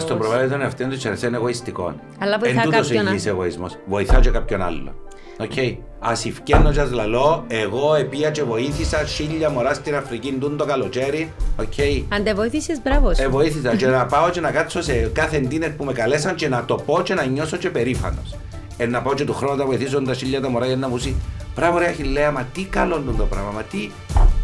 [0.00, 1.94] Ας τον προβάλλει τον εαυτό του και να είναι εγωιστικό.
[2.18, 3.76] Αλλά βοηθά Εν τούτος κάποιον ο υγιής εγωισμός.
[3.86, 4.94] Βοηθά και κάποιον άλλο.
[5.40, 5.52] Οκ.
[5.98, 10.64] Ας εβκαίνω και ας λαλώ, εγώ επήα και βοήθησα χίλια μωρά στην Αφρική τούν το
[10.64, 11.32] καλοκαίρι.
[11.56, 11.72] Οκ.
[12.08, 13.22] Αν δεν βοήθησες, μπράβο σου.
[13.22, 16.48] Ε, βοήθησα και να πάω και να κάτσω σε κάθε dinner που με καλέσαν και
[16.48, 18.36] να το πω και να νιώσω και περήφανος.
[18.76, 20.96] Ε, να πάω και του χρόνου να βοηθήσω τα χίλια τα μωρά για να μου
[20.96, 21.16] πει
[21.54, 23.90] Μπράβο ρε Αχιλλέα, μα τι καλό είναι το πράγμα, μα τι...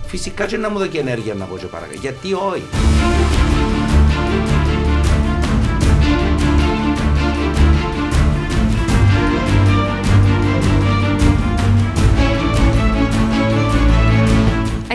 [0.07, 1.99] Φυσικά και να μου δώσει ενέργεια να πω και παρακάτω.
[2.01, 3.16] Γιατί όχι;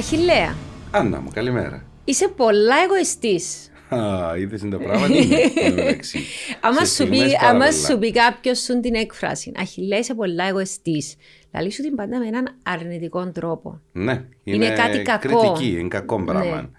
[0.02, 0.55] Αχιλέα,
[0.91, 1.84] Άννα μου, καλημέρα.
[2.04, 3.72] είσαι πολλά εγωιστής.
[3.90, 6.20] Α, είδες είναι το πράγμα, τι είναι, εν τω μεταξύ.
[6.62, 7.72] Άμα Σε σου πει, στιγμές πάρα άμα πολλά.
[7.72, 11.16] σου πει κάποιος σου την έκφραση, Αχιλέα είσαι πολλά εγωιστής,
[11.54, 13.80] λαλεί σου την πάντα με έναν αρνητικό τρόπο.
[13.91, 15.27] Ναι, Είναι είναι, κάτι κακό.
[15.41, 16.26] κριτική, είναι κακό Ναι.
[16.26, 16.70] πράγμα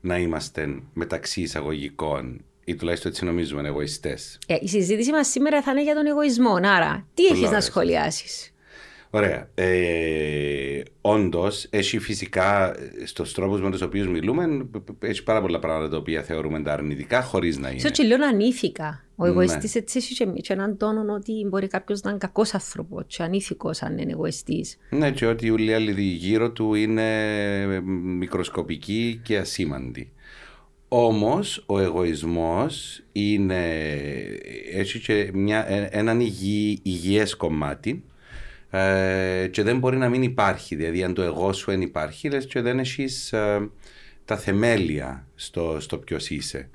[0.00, 4.38] να είμαστε μεταξύ εισαγωγικών ή τουλάχιστον έτσι νομίζουμε εγωιστές.
[4.46, 7.60] Ε, η συζήτηση μας σήμερα θα είναι για τον εγωισμό, άρα τι έχεις να ωραία.
[9.12, 9.48] Σχολιάσεις.
[9.50, 9.50] Ωραία.
[9.54, 14.66] Ε, Όντως, έχει φυσικά στους τρόπους με τους οποίους μιλούμε,
[15.00, 17.76] έχει πάρα πολλά πράγματα τα οποία θεωρούμε τα αρνητικά, χωρίς να είναι.
[17.76, 19.04] Ίσως και λίγο ανήθικα.
[19.16, 19.30] Ο Ναι.
[19.30, 23.22] εγωιστής έτσι έχει και, και έναν τόνο ότι μπορεί κάποιος να είναι κακός άνθρωπος και
[23.22, 24.78] ανήθικος αν είναι εγωιστής.
[24.90, 30.12] Ναι, και ότι όλοι οι άλλοι γύρω του είναι μικροσκοπικοί και ασήμαντοι.
[30.88, 33.74] Όμως ο εγωισμός είναι,
[34.72, 38.02] έχει και μια, ε- έναν υγιή, υγιές κομμάτι
[38.70, 40.74] ε, και δεν μπορεί να μην υπάρχει.
[40.74, 43.70] Δηλαδή αν το εγώ σου δεν υπάρχει, λες και δεν έχεις ε,
[44.24, 46.68] τα θεμέλια στο, στο ποιος είσαι.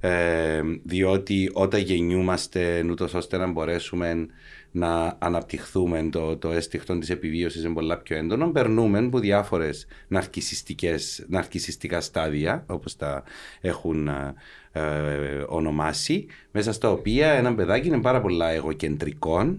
[0.00, 4.26] Ε, διότι όταν γεννιούμαστε ούτως ώστε να μπορέσουμε
[4.72, 11.24] να αναπτυχθούμε το, το αίσθηκτο της επιβίωσης είναι πολλά πιο έντονο περνούμε από διάφορες ναρκισιστικές,
[11.28, 13.22] ναρκισιστικά στάδια όπως τα
[13.60, 14.34] έχουν ε,
[14.72, 19.54] ε, ονομάσει μέσα στα οποία ένα παιδάκι είναι πάρα πολλά εγωκεντρικό ε,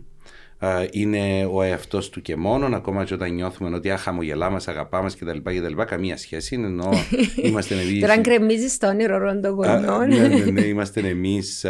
[0.91, 5.01] είναι ο εαυτός του και μόνον, ακόμα και όταν νιώθουμε ότι α, χαμογελά μα, αγαπά
[5.01, 5.81] μα κτλ, κτλ.
[5.85, 6.55] Καμία σχέση.
[6.55, 6.89] είναι Ενώ
[7.47, 7.99] είμαστε εμείς.
[7.99, 10.07] Τώρα αν κρεμίζεις το όνειρο ρόλο των Α, γονιών.
[10.07, 11.65] ναι, ναι, ναι, είμαστε εμείς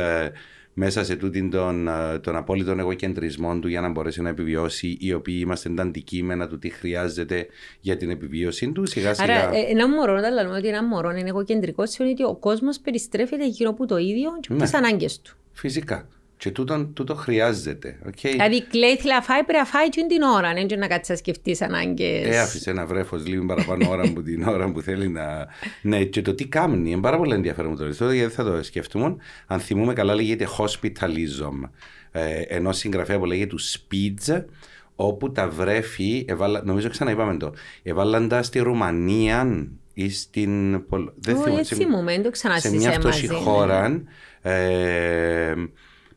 [0.75, 5.13] μέσα σε τούτην τον, ε, τον απόλυτο εγωκεντρισμό του για να μπορέσει να επιβιώσει, οι
[5.13, 7.47] οποίοι είμαστε τα αντικείμενα του τι χρειάζεται
[7.79, 8.85] για την επιβίωση του.
[8.85, 9.33] Σιγά σιγά.
[9.33, 12.79] Άρα, ε, ένα μωρό, όταν λέμε ότι ένα μωρό είναι εγωκεντρικός, σημαίνει ότι ο κόσμος
[12.79, 14.69] περιστρέφεται γύρω από το ίδιο και από Ναι.
[14.69, 15.35] τι ανάγκες του.
[15.53, 16.07] Φυσικά.
[16.37, 17.97] Και τούτο, τούτο χρειάζεται.
[18.07, 18.29] Okay.
[18.31, 21.15] Δηλαδή, κλαίει, θέλει να φάει, πρέπει να φάει και την ώρα, δεν να κάτσεις να
[21.15, 22.25] σκεφτείς ανάγκες.
[22.35, 25.47] Ε, άφησε ένα βρέφος λίγο παραπάνω ώρα από την ώρα που θέλει να.
[25.81, 28.63] Ναι, και το τι κάνει είναι πάρα πολύ ενδιαφέρον μου το ρωτήσω, γιατί θα το
[28.63, 29.15] σκεφτούμε.
[29.47, 31.69] Αν θυμούμε καλά, λέγεται hospitalism.
[32.11, 34.43] Ε, Ενό συγγραφέα που λέγεται του Speeds,
[34.95, 40.85] όπου τα βρέφη, εβάλα, νομίζω ξαναείπαμε το, εβάλλαν τα στη Ρουμανία ή στην.
[40.87, 43.27] Πολ- Δεν Ω, θυμάμαι, δεν σε- θυμούμαι, δεν το σε μια ξανασύσε αυτόση μαζί.
[43.27, 43.39] ναι.
[43.51, 44.03] χώρα.
[44.41, 45.53] Ε,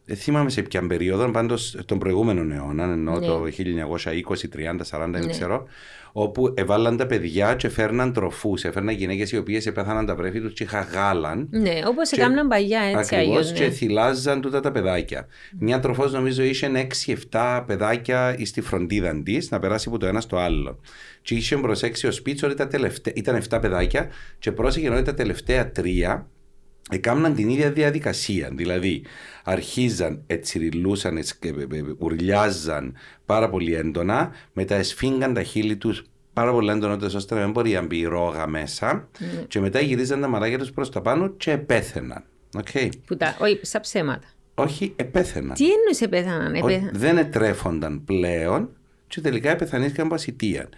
[0.07, 3.27] δεν θυμάμαι σε ποια περίοδο, πάντως τον προηγούμενο αιώνα, ενώ Ναι.
[3.27, 5.31] το 1920, 30, 40, δεν Ναι.
[5.31, 5.67] ξέρω,
[6.13, 10.53] όπου εβάλαν τα παιδιά και φέρναν τροφούς, έφερναν γυναίκες οι οποίες επέθαναν τα βρέφη τους
[10.53, 11.49] και χαγάλαν.
[11.51, 13.53] Ναι, όπως Και- έκαναν παλιά έτσι Ακριβώς αλλιώς.
[13.53, 13.71] και Ναι.
[13.71, 15.27] θυλάζαν τούτα τα παιδάκια.
[15.59, 20.37] Μια τροφός νομίζω είχε 6-7 παιδάκια στη φροντίδα της να περάσει από το ένα στο
[20.37, 20.81] άλλο.
[21.23, 24.09] Και είχε προσέξει ο σπίτι ότι τα τελευταία, ήταν 7 παιδάκια
[24.39, 26.29] και πρόσεχε ότι τα τελευταία τρία
[26.91, 28.51] έκαναν την ίδια διαδικασία.
[28.53, 29.03] Δηλαδή,
[29.45, 32.95] αρχίζαν, ετσιριλούσαν, ετς- ε, ε, ε, ουρλιάζαν
[33.27, 37.71] πάρα πολύ έντονα, μετά εσφίγγαν τα χείλη τους πάρα πολύ έντονα, ώστε να μην μπορεί
[37.71, 39.09] να μπει ρόγα μέσα,
[39.49, 42.25] και μετά γυρίζαν τα μαράκια τους προς τα πάνω και επέθαιναν.
[42.59, 42.69] Οκ.
[43.07, 44.27] Που τα, όχι, στα ψέματα.
[44.55, 45.55] Όχι, επέθαιναν.
[45.55, 46.91] Τι εννοείς επέθαναν, Ότι επέθαναν.
[46.95, 48.69] δεν ετρέφονταν πλέον
[49.07, 50.69] και τελικά επεθανίσκαν που ασιτίαν.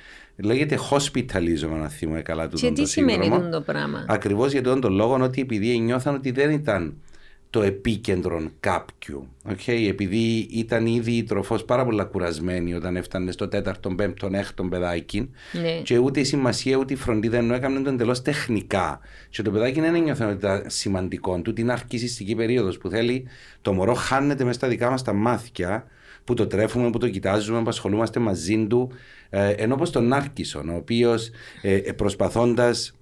[0.43, 4.81] Λέγεται hospitalism, αν θυμάμαι καλά του Και τι σημαίνει τούτο το πράγμα; Ακριβώς για τον
[4.81, 6.95] τον λόγο ότι επειδή νιώθαν ότι δεν ήταν
[7.51, 9.29] το επίκεντρο κάποιου.
[9.49, 9.87] Okay?
[9.89, 15.31] Επειδή ήταν ήδη η τροφός πάρα πολλά κουρασμένη όταν έφτανε στο τέταρτο, πέμπτο, έκτο παιδάκι
[15.53, 15.81] Ναι.
[15.83, 19.01] και ούτε η σημασία ούτε η φροντίδα ενώ έκαναν το εντελώς τεχνικά.
[19.31, 23.27] Και το παιδάκι δεν ένιωθε ότι ήταν σημαντικό του, την αρχισιστική περίοδος που θέλει
[23.63, 25.87] το μωρό χάνεται μέσα στα δικά μας τα μάτια
[26.29, 28.91] που το τρέφουμε, που το κοιτάζουμε, που ασχολούμαστε μαζί του.
[29.31, 31.31] Ε, ενώ πως τον Άρκισον, ο οποίος
[31.63, 32.93] ε, ε, προσπαθώντας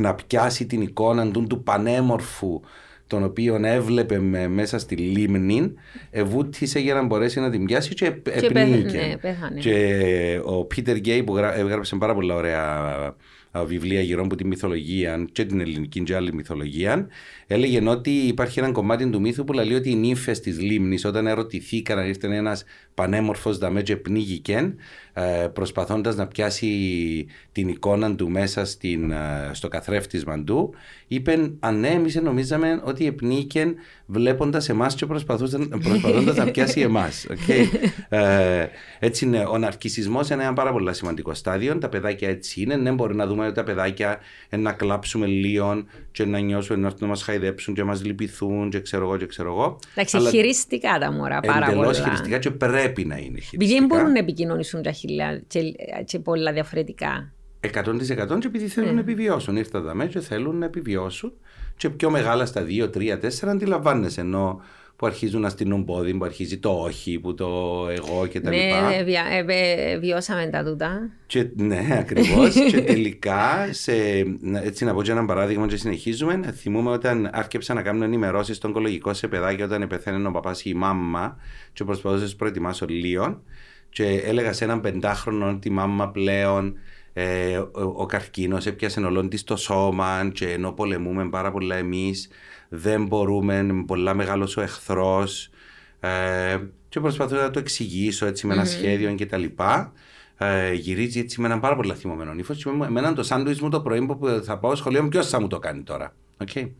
[0.00, 2.60] να πιάσει την εικόνα του, του πανέμορφου
[3.06, 5.72] τον οποίο έβλεπε με, μέσα στη λίμνη,
[6.10, 8.48] ευούτησε για να μπορέσει να την πιάσει και, Και επνίγηκε.
[8.52, 9.60] πέθανε, ναι, πέθανε.
[9.60, 13.14] Και ο Πίτερ Γκέι που γρα- έγραψε πάρα πολλά ωραία α,
[13.64, 17.08] βιβλία γύρω από τη μυθολογία και την ελληνική και άλλη μυθολογία,
[17.46, 21.26] έλεγε ότι υπάρχει ένα κομμάτι του μύθου που λέει ότι οι νύφες της λίμνης, όταν
[21.26, 22.64] ερωτηθήκαν αν ήρθε ένας
[22.94, 24.74] πανέμορφος δαμέ και πνίγηκε, ε,
[25.52, 30.74] προσπαθώντας να πιάσει την εικόνα του μέσα στην, ε, στο καθρέφτισμα του,
[31.06, 33.74] είπε αν ναι, εμείς νομίζαμε ότι επνίκεν
[34.06, 37.26] βλέποντας εμάς και προσπαθώντας να πιάσει εμάς.
[37.28, 37.66] Okay.
[38.08, 38.66] Ε,
[38.98, 42.90] έτσι είναι, ο ναρκισισμός είναι ένα πάρα πολύ σημαντικό στάδιο, τα παιδάκια έτσι είναι, ναι
[42.90, 44.18] μπορεί να δούμε ότι τα παιδάκια
[44.50, 48.70] να κλάψουμε λίγο και να νιώσουμε να έρθουν να μας χαϊδέψουν και να μας λυπηθούν
[48.70, 49.78] και ξέρω εγώ και ξέρω εγώ.
[49.94, 51.72] Εντάξει, χειριστικά τα μωρά πάρα πολλά.
[51.72, 53.64] Εντελώς χειριστικά και πρέπει να είναι χειριστικά.
[53.64, 55.60] Επειδή μπορούν να επικοινωνήσουν τα χιλιά και,
[56.04, 57.32] και πολλά διαφορετικά.
[57.60, 58.94] 100% και επειδή θέλουν mm.
[58.94, 59.56] να επιβιώσουν.
[59.56, 61.32] Ήρθα τα μέσα θέλουν να επιβιώσουν
[61.76, 64.60] και πιο μεγάλα στα 2, 3, 4 αντιλαμβάνεσαι ενώ
[64.96, 67.46] που αρχίζουν να στείλουν πόδι, που αρχίζει το όχι, που το
[67.90, 68.48] εγώ κτλ.
[68.48, 71.10] Ναι, βια, ε, βιώσαμε τα τούτα.
[71.26, 72.54] Και, ναι, ακριβώς.
[72.70, 73.92] και τελικά, σε,
[74.62, 78.70] έτσι να πω και ένα παράδειγμα και συνεχίζουμε, θυμούμε όταν άρχισα να κάνω ενημερώσεις στον
[78.70, 81.36] οικολογικό σε παιδάκια όταν πεθαίνει ο παπάς ή η μάμα
[81.72, 83.42] και προσπαθούσα να προετοιμάσω λίγο
[83.92, 86.76] και έλεγα σε έναν πεντάχρονο ότι η μάμα πλέον
[87.12, 92.28] ε, ο, ο καρκίνος έπιασε ολόν της το σώμα και ενώ πολεμούμε πάρα πολλά εμείς,
[92.68, 95.50] δεν μπορούμε, είναι πολλά μεγάλος ο εχθρός.
[96.00, 96.58] Ε,
[96.88, 98.68] και προσπαθώ να το εξηγήσω έτσι με ένα mm-hmm.
[98.68, 99.92] σχέδιο και τα λοιπά.
[100.38, 102.62] Ε, γυρίζει έτσι με έναν πάρα πολύ θυμωμένο ύφος.
[102.62, 105.58] Και εμένα το σάντουιτς μου το πρωί που θα πάω σχολείο, ποιος θα μου το
[105.58, 106.14] κάνει τώρα.
[106.44, 106.70] Okay.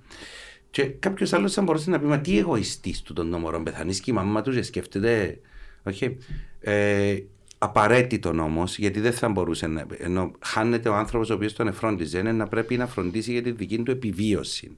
[0.70, 4.10] Και κάποιος άλλος θα μπορούσε να πει: Μα τι εγωιστής του τον νόμο πεθανείς και
[4.10, 5.40] η μαμά του σκέφτεται.
[5.84, 6.16] Okay.
[6.62, 7.16] Ε,
[7.58, 9.86] απαραίτητο όμως, γιατί δεν θα μπορούσε να.
[9.98, 13.50] ενώ χάνεται ο άνθρωπος ο οποίος τον εφρόντιζε, είναι να πρέπει να φροντίσει για τη
[13.50, 14.76] δική του επιβίωση.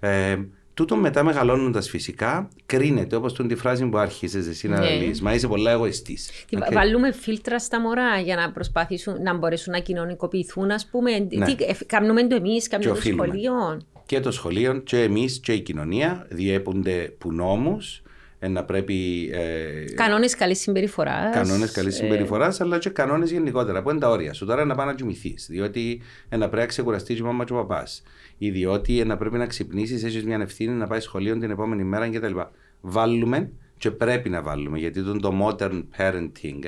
[0.00, 0.36] Ε,
[0.74, 5.10] τούτο μετά μεγαλώνοντας φυσικά, κρίνεται όπως τον τη φράση που άρχισες εσύ να ναι.
[5.22, 6.30] Μα είσαι πολλά εγωιστής.
[6.50, 6.72] Okay.
[6.72, 11.10] Βάλουμε φίλτρα στα μωρά για να προσπαθήσουν να μπορέσουν να κοινωνικοποιηθούν, ας πούμε.
[11.18, 11.44] Ναι.
[11.44, 13.80] Τι, κάνουμε το εμείς, κάνουμε το σχολείο.
[14.06, 18.02] Και το σχολείο, και εμείς, και η κοινωνία διέπονται που νόμους
[18.38, 19.30] να πρέπει.
[19.32, 21.34] Ε, κανόνες καλής συμπεριφοράς.
[21.34, 22.02] Κανόνες καλής ε...
[22.02, 23.82] συμπεριφοράς, αλλά και κανόνες γενικότερα.
[23.82, 24.46] Που είναι τα όρια σου.
[24.46, 25.46] Τώρα να πάει να κοιμηθείς.
[25.50, 28.02] Διότι να πρέπει να ξεκουραστείς η μαμάς και ο παπάς.
[28.38, 32.08] Ή διότι να πρέπει να ξυπνήσεις, έχεις μια ευθύνη να πάεις σχολείο την επόμενη μέρα
[32.10, 32.38] κτλ.
[32.80, 36.62] Βάλουμε και πρέπει να βάλουμε γιατί το, το modern parenting,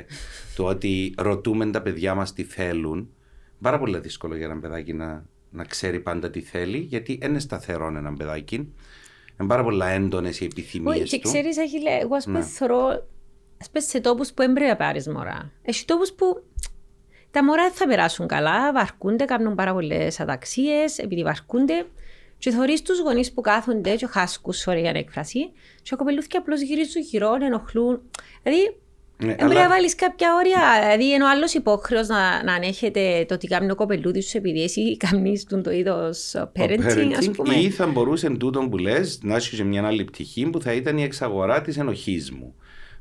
[0.56, 3.08] το ότι ρωτούμε τα παιδιά μας τι θέλουν,
[3.60, 7.86] πάρα πολύ δύσκολο για ένα παιδάκι να, να ξέρει πάντα τι θέλει, γιατί είναι σταθερό
[7.86, 8.72] ένα παιδάκι.
[9.40, 11.10] Είναι πάρα πολλά έντονες οι επιθυμίες.
[11.10, 11.56] Και ξέρεις,
[12.00, 12.44] εγώ ας πούμε ναι.
[12.44, 13.08] θεωρώ.
[13.76, 15.52] Α σε τόπους που δεν πρέπει να πάρεις μωρά.
[15.62, 16.42] Έχει τόπους που
[17.30, 21.86] τα μωρά δεν θα περάσουν καλά, βαρκούνται, κάνουν πάρα πολλές αταξίες, επειδή βαρκούνται.
[22.38, 25.50] Και θεωρεί τους γονείς που κάθονται, και χάσκου, sorry για έκφραση,
[25.82, 28.00] και ο κοπελούθηκε απλώς γυρίζουν γύρω, ενοχλούν.
[28.42, 28.76] Δηλαδή,
[29.24, 30.60] ναι, πρέπει να βάλεις κάποια όρια.
[30.80, 34.96] Δηλαδή, ενώ άλλος υπόχρεος να, να ανέχεται το ότι κάνει ο κοπελούδι σου επειδή εσύ
[34.96, 37.54] κάνεις το είδος parenting, ας πούμε.
[37.54, 41.02] Ή θα μπορούσε τούτο που λες να έχει μια άλλη πτυχή που θα ήταν η
[41.02, 42.54] εξαγορά της ενοχής μου.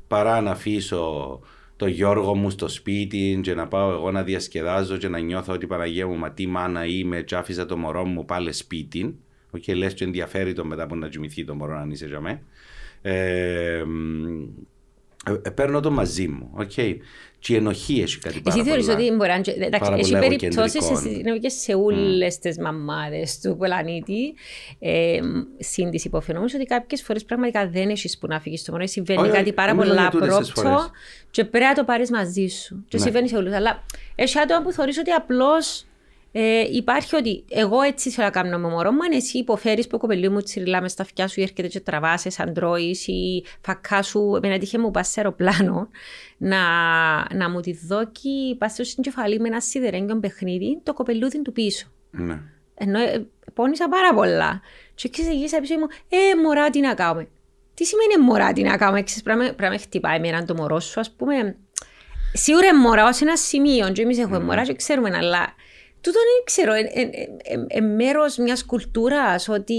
[0.08, 1.40] Παρά να αφήσω
[1.76, 5.66] το Γιώργο μου στο σπίτι και να πάω εγώ να διασκεδάζω και να νιώθω ότι
[5.66, 9.18] Παναγία μου, μα τι μάνα είμαι, και άφησα το μωρό μου πάλι σπίτι.
[9.50, 12.20] OK, okay, λες και ενδιαφέρει το μετά που να κοιμηθεί το μωρό να είσαι για
[12.20, 12.42] μέ.
[13.02, 13.84] Ε,
[15.26, 16.50] ε, ε, παίρνω το μαζί μου.
[16.58, 16.96] Okay.
[17.38, 19.64] Και η ενοχή έχει κάτι πάρα Εσύ θεωρείς ότι μπορεί να...
[19.66, 20.88] Εντάξει, έχει περιπτώσεις
[21.40, 24.34] και σε όλες τις μαμάδες του πλανήτη
[24.78, 25.20] ε,
[25.58, 28.86] συν τις υποφαινόμενες ότι κάποιες φορές πραγματικά δεν έχεις που να φύγεις στο μόνο.
[28.86, 30.90] Συμβαίνει κάτι πάρα πολλά πρόψο
[31.30, 32.84] και πρέπει να το πάρεις μαζί σου.
[32.88, 33.02] Και ναι.
[33.02, 33.52] συμβαίνει σε όλους.
[33.52, 33.84] Αλλά
[34.14, 35.84] έχει άτομα που θεωρείς ότι απλώς
[36.32, 39.98] ε, υπάρχει ότι εγώ έτσι θέλω να κάνω με μωρό μου, αν εσύ υποφέρεις που
[39.98, 44.02] κοπελί μου τσιριλά μες στα αυτιά σου ή έρχεται και τραβάσαι σαν τρώεις ή φακά
[44.02, 45.88] σου, με ένα τύχε μου πας σε αεροπλάνο,
[46.36, 46.58] να,
[47.34, 51.86] να μου τη δώκει πας στην κεφαλή με ένα σιδερέγγιο παιχνίδι, το κοπελούδι του πίσω.
[52.10, 52.40] Ναι.
[52.74, 54.60] Ενώ ε, πόνισα πάρα πολλά.
[54.94, 57.28] Και εξηγήσα πίσω μου, ε, μωρά, τι να κάνουμε.
[57.74, 61.00] Τι σημαίνει μωρά, τι να κάνουμε, ξέρεις, πρέπει να με χτυπάει έναν το μωρό σου,
[61.00, 61.56] ας πούμε.
[62.32, 64.42] Σίγουρα μωρά ως ένα σημείο, και εμείς έχουμε mm.
[64.42, 65.54] μωρά και ξέρουμε, αλλά
[66.00, 66.72] Τούτο δεν ξέρω,
[67.68, 69.76] είναι μέρος μιας κουλτούρας ότι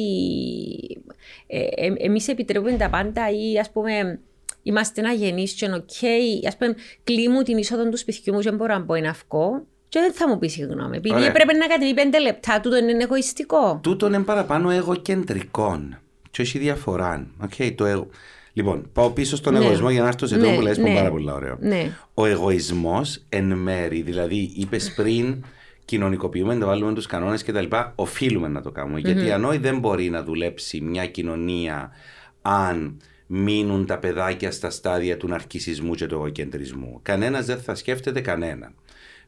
[1.48, 4.20] ε, ε, εμείς επιτρέπουμε τα πάντα ή ας πούμε
[4.64, 6.54] είμαστε ένα γενεί και είναι οκ.
[6.54, 9.66] Α πούμε, κλείνω την είσοδο του σπιτιού μου και μπορώ να πω ένα αυκό.
[9.90, 10.98] Και δεν θα μου πεις συγγνώμη.
[10.98, 13.80] Επειδή έπρεπε να κατεβεί πέντε λεπτά, τούτο είναι εγωιστικό.
[13.84, 15.90] Τούτο είναι παραπάνω εγωκεντρικό.
[16.32, 17.28] Και έχει διαφορά.
[17.46, 18.08] Okay, το εγω...
[18.54, 19.60] Λοιπόν, πάω πίσω στον ναι.
[19.60, 20.90] εγωισμό για να έρθω σε αυτό ναι, που λες ναι.
[20.90, 21.58] που πάρα πολύ ωραίο.
[21.60, 21.98] Ναι.
[22.14, 25.44] Ο εγωισμός εν μέρη, δηλαδή είπες πριν
[25.86, 27.66] κοινωνικοποιούμε, να βάλουμε τους κανόνες κτλ.
[27.96, 29.00] Οφείλουμε να το κάνουμε.
[29.00, 29.04] Mm-hmm.
[29.04, 31.92] Γιατί αν όχι, δεν μπορεί να δουλέψει μια κοινωνία
[32.42, 37.00] αν μείνουν τα παιδάκια στα στάδια του ναρκισισμού και του εγωκεντρισμού.
[37.02, 38.74] Κανένας δεν θα σκέφτεται κανέναν.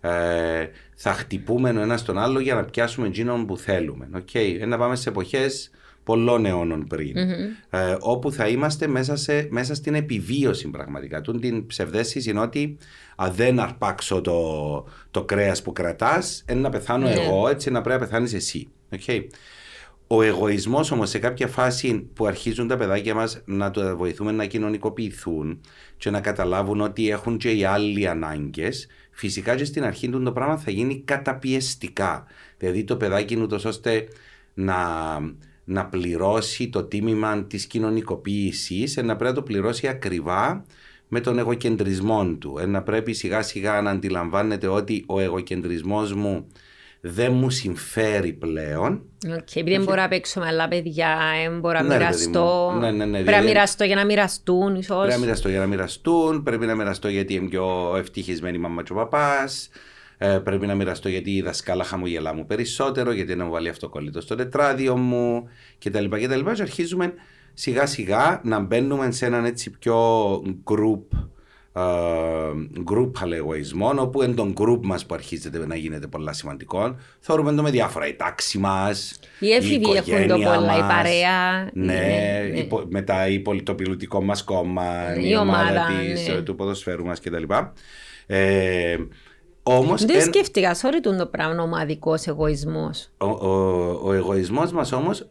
[0.02, 4.10] Ε, θα χτυπούμε ο ένας τον άλλο για να πιάσουμε εκείνον που θέλουμε.
[4.16, 4.58] Okay.
[4.60, 5.72] Ε, να πάμε σε εποχές
[6.04, 7.18] πολλών αιώνων πριν.
[7.18, 11.22] Ε, όπου θα είμαστε μέσα, σε, μέσα στην επιβίωση πραγματικά.
[11.22, 12.78] Τούν την ψευδέστηση είναι ότι
[13.16, 17.14] αν δεν αρπάξω το, το κρέας που κρατάς, είναι να πεθάνω ναι.
[17.14, 18.68] εγώ, έτσι να πρέπει να πεθάνεις εσύ.
[18.96, 19.28] Okay.
[20.08, 24.46] Ο εγωισμός όμως σε κάποια φάση που αρχίζουν τα παιδάκια μας να το βοηθούμε να
[24.46, 25.62] κοινωνικοποιηθούν
[25.98, 30.32] και να καταλάβουν ότι έχουν και οι άλλοι ανάγκες, φυσικά και στην αρχή του το
[30.32, 32.26] πράγμα θα γίνει καταπιεστικά.
[32.58, 34.08] Δηλαδή το παιδάκι είναι ώστε
[34.54, 34.76] να,
[35.64, 40.66] να πληρώσει το τίμημα της κοινωνικοποίησης, να πρέπει να το πληρώσει ακριβά
[41.08, 42.60] με τον εγωκεντρισμό του.
[42.68, 46.48] Να πρέπει σιγά σιγά να αντιλαμβάνεται ότι ο εγωκεντρισμός μου
[47.06, 49.02] δεν μου συμφέρει πλέον.
[49.28, 52.78] Okay, επειδή δεν μπορώ να παίξω με άλλα παιδιά, δεν μπορώ να ναι, μοιραστώ.
[52.80, 54.98] Ναι, ναι, ναι, πρέπει να μοιραστώ για να μοιραστούν, ίσως.
[54.98, 58.84] Πρέπει να μοιραστώ για να μοιραστούν, πρέπει να μοιραστώ γιατί είμαι πιο ευτυχισμένη η μαμά
[58.84, 59.70] και ο παπάς.
[60.18, 64.22] Ε, πρέπει να μοιραστώ γιατί η δασκάλα χαμογελά μου περισσότερο, γιατί να μου βάλει αυτοκόλλητο
[64.22, 66.06] στο τετράδιο μου κτλ.
[66.06, 67.14] Και, και αρχίζουμε
[67.54, 70.32] σιγά σιγά να μπαίνουμε σε έναν έτσι πιο
[70.64, 71.02] group
[72.92, 77.62] group αλεγοισμών, όπου εν τον group μας που αρχίζεται να γίνεται πολλά σημαντικό, θεωρούμε το
[77.62, 78.08] με διάφορα.
[78.08, 81.70] Η τάξη μας, η έφηβοι έχουν το πολλά, η παρέα.
[81.74, 82.68] Ναι, ναι, ναι.
[82.90, 86.42] μετά η, το πιλωτικό μας κόμμα, η, η ομάδα, ομάδα της, ναι.
[86.42, 87.44] του ποδοσφαίρου μας κτλ.
[88.28, 88.96] Ε,
[89.64, 90.22] όμως, Δεν εν...
[90.22, 93.10] σκέφτηκα, sorry το πράγμα ομαδικός εγωισμός.
[93.18, 95.30] Ο, ο, ο εγωισμός μας όμως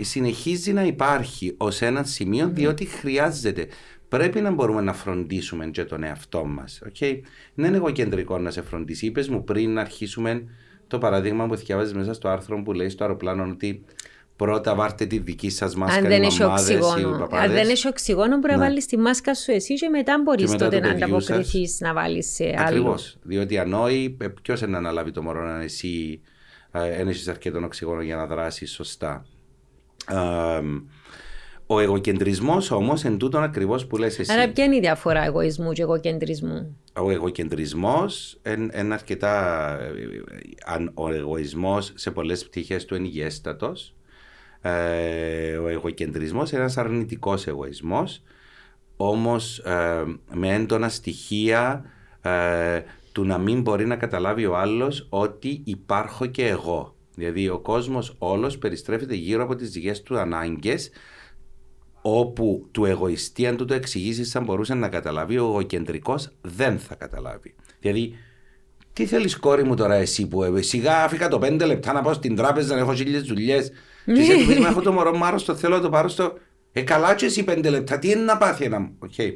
[0.00, 3.66] συνεχίζει να υπάρχει ως ένα σημείο, διότι χρειάζεται
[4.08, 6.82] πρέπει να μπορούμε να φροντίσουμε και τον εαυτό μας.
[6.84, 7.20] Okay?
[7.54, 9.06] Δεν είναι εγωκεντρικό να σε φροντίσει.
[9.06, 10.44] Είπες μου πριν να αρχίσουμε
[10.86, 13.84] το παραδείγμα που διαβάζει μέσα στο άρθρο που λέει στο αεροπλάνο ότι
[14.36, 15.98] πρώτα βάρτε τη δική σας μάσκα.
[15.98, 17.28] Αν δεν έχει οξυγόνο.
[17.30, 18.64] Αν δεν έχει οξυγόνο, πρέπει να ναι.
[18.64, 22.60] βάλεις τη μάσκα σου εσύ και μετά μπορείς τότε να ανταποκριθείς να βάλεις σε άλλο.
[22.60, 23.18] Ακριβώς.
[23.22, 26.20] Διότι ανόη, ε, ποιος είναι να αναλάβει το μωρό να εσύ
[26.70, 29.26] δεν έχεις αρκετό οξυγόνο για να δράσεις σωστά.
[31.66, 34.32] Ο εγωκεντρισμός όμως εν τούτον ακριβώς που λες εσύ.
[34.32, 38.40] Άρα, ποια είναι η διαφορά εγωισμού και εγωκεντρισμού; Ο εγωκεντρισμός
[38.78, 39.78] είναι αρκετά.
[40.94, 43.94] Ο εγωισμός σε πολλές πτυχές του είναι υγιέστατος.
[44.66, 48.22] Ε, ο εγωκεντρισμός είναι ένας αρνητικός εγωισμός.
[48.96, 51.84] Όμως ε, με έντονα στοιχεία
[52.22, 52.80] ε,
[53.12, 56.94] του να μην μπορεί να καταλάβει ο άλλος ότι υπάρχω και εγώ.
[57.14, 60.90] Δηλαδή ο κόσμος όλος περιστρέφεται γύρω από τις δικές του ανάγκες
[62.02, 66.94] όπου του εγωιστή, αν του το εξηγήσεις, θα μπορούσε να καταλάβει, ο εγωκεντρικός δεν θα
[66.94, 67.54] καταλάβει.
[67.80, 68.14] Δηλαδή,
[68.92, 72.12] τι θέλεις, κόρη μου τώρα, εσύ που ε, σιγά άφηκα το πέντε λεπτά να πάω
[72.12, 73.72] στην τράπεζα να έχω χίλιες δουλειές.
[74.04, 76.38] Και εσύ του πει, έχω το μωρό μου άρρωστο, θέλω να το πάρω στο.
[76.72, 78.90] Ε, καλά, και εσύ πέντε λεπτά, τι είναι να πάθει ένα.
[79.06, 79.32] Okay.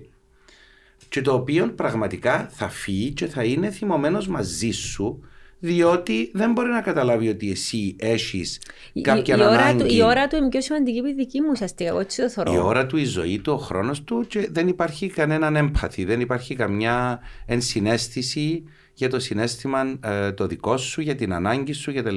[1.08, 5.22] Και το οποίο πραγματικά θα φύγει και θα είναι θυμωμένος μαζί σου
[5.58, 8.60] διότι δεν μπορεί να καταλάβει ότι εσύ έχεις
[9.00, 9.78] κάποια η, η ανάγκη.
[9.78, 11.90] Του, η ώρα του είναι πιο σημαντική από τη δική μου, ουσιαστικά.
[11.90, 12.52] Εγώ έτσι το θεωρώ.
[12.52, 16.20] Η ώρα του, η ζωή του, ο χρόνος του και δεν υπάρχει κανέναν έμπαθη, δεν
[16.20, 18.64] υπάρχει καμιά ενσυναίσθηση
[18.98, 22.16] για το συνέστημα ε, το δικό σου, για την ανάγκη σου κτλ.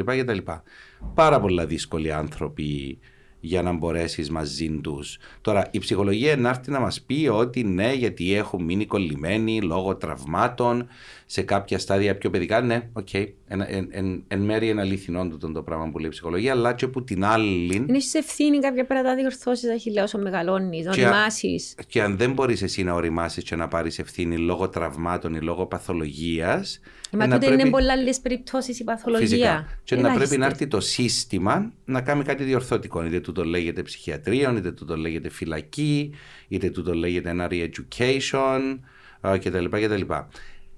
[1.13, 2.99] Πάρα πολλά δύσκολοι άνθρωποι
[3.39, 5.17] για να μπορέσεις μαζί τους.
[5.41, 9.95] Τώρα, η ψυχολογία να έρθει να μας πει ότι ναι, γιατί έχουν μείνει κολλημένοι λόγω
[9.95, 10.87] τραυμάτων
[11.31, 12.61] σε κάποια στάδια πιο παιδικά.
[12.61, 13.07] Ναι, OK.
[13.11, 13.27] Okay.
[13.47, 16.73] Εν, εν, εν, εν, μέρει είναι αληθινό το, το πράγμα που λέει η ψυχολογία, αλλά
[16.73, 17.85] και από την άλλη.
[17.87, 21.75] Είναι σε ευθύνη κάποια πέρα τα διορθώσεις, έχει λέω όσο μεγαλώνεις, να ωριμάσεις.
[21.87, 25.65] Και αν δεν μπορείς εσύ να ωριμάσεις και να πάρεις ευθύνη λόγω τραυμάτων ή λόγω
[25.65, 26.79] παθολογίας.
[27.11, 27.61] Μα τότε πρέπει...
[27.61, 29.27] είναι πολλά άλλες περιπτώσεις η παθολογία.
[29.27, 29.67] Φυσικά.
[29.83, 33.05] Και να πρέπει να έρθει το σύστημα να κάνει κάτι διορθωτικό.
[33.05, 36.13] Είτε του το λέγεται ψυχιατρίο, είτε του το λέγεται φυλακή,
[36.47, 38.79] είτε του το λέγεται ένα re-education
[39.21, 39.65] κτλ.
[39.69, 40.01] κτλ.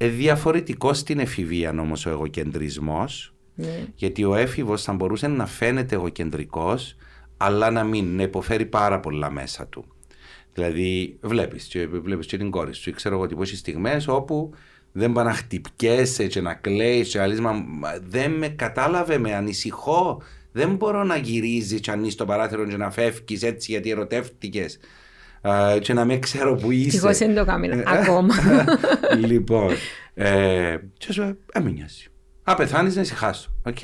[0.04, 3.88] Ε, διαφορετικό στην εφηβεία όμως ο εγωκεντρισμός, ναι.
[3.96, 6.96] γιατί ο έφηβος θα μπορούσε να φαίνεται εγωκεντρικός,
[7.38, 9.86] αλλά να μην να υποφέρει πάρα πολλά μέσα του.
[10.54, 12.92] Δηλαδή, βλέπεις και, βλέπεις και την κόρη σου.
[12.92, 14.54] Ξέρω εγώ ότι έχει στιγμές όπου
[14.92, 17.66] δεν πάει να χτυπιέσαι και να κλαίεις και μα,
[18.08, 20.22] δεν με κατάλαβε, με ανησυχώ.
[20.52, 24.80] Δεν μπορώ να γυρίζεις και ανοίξει το παράθυρο και να φεύγεις έτσι γιατί ερωτεύτηκες
[25.82, 26.86] και να μην ξέρω που είσαι.
[26.86, 28.36] Ευτυχώς δεν το κάμινα ακόμα.
[29.26, 29.74] λοιπόν,
[30.14, 32.08] ε, και σου έμεινε νοιάζει.
[32.44, 33.54] Α, πεθάνεις να ησυχάσω.
[33.64, 33.78] Οκ.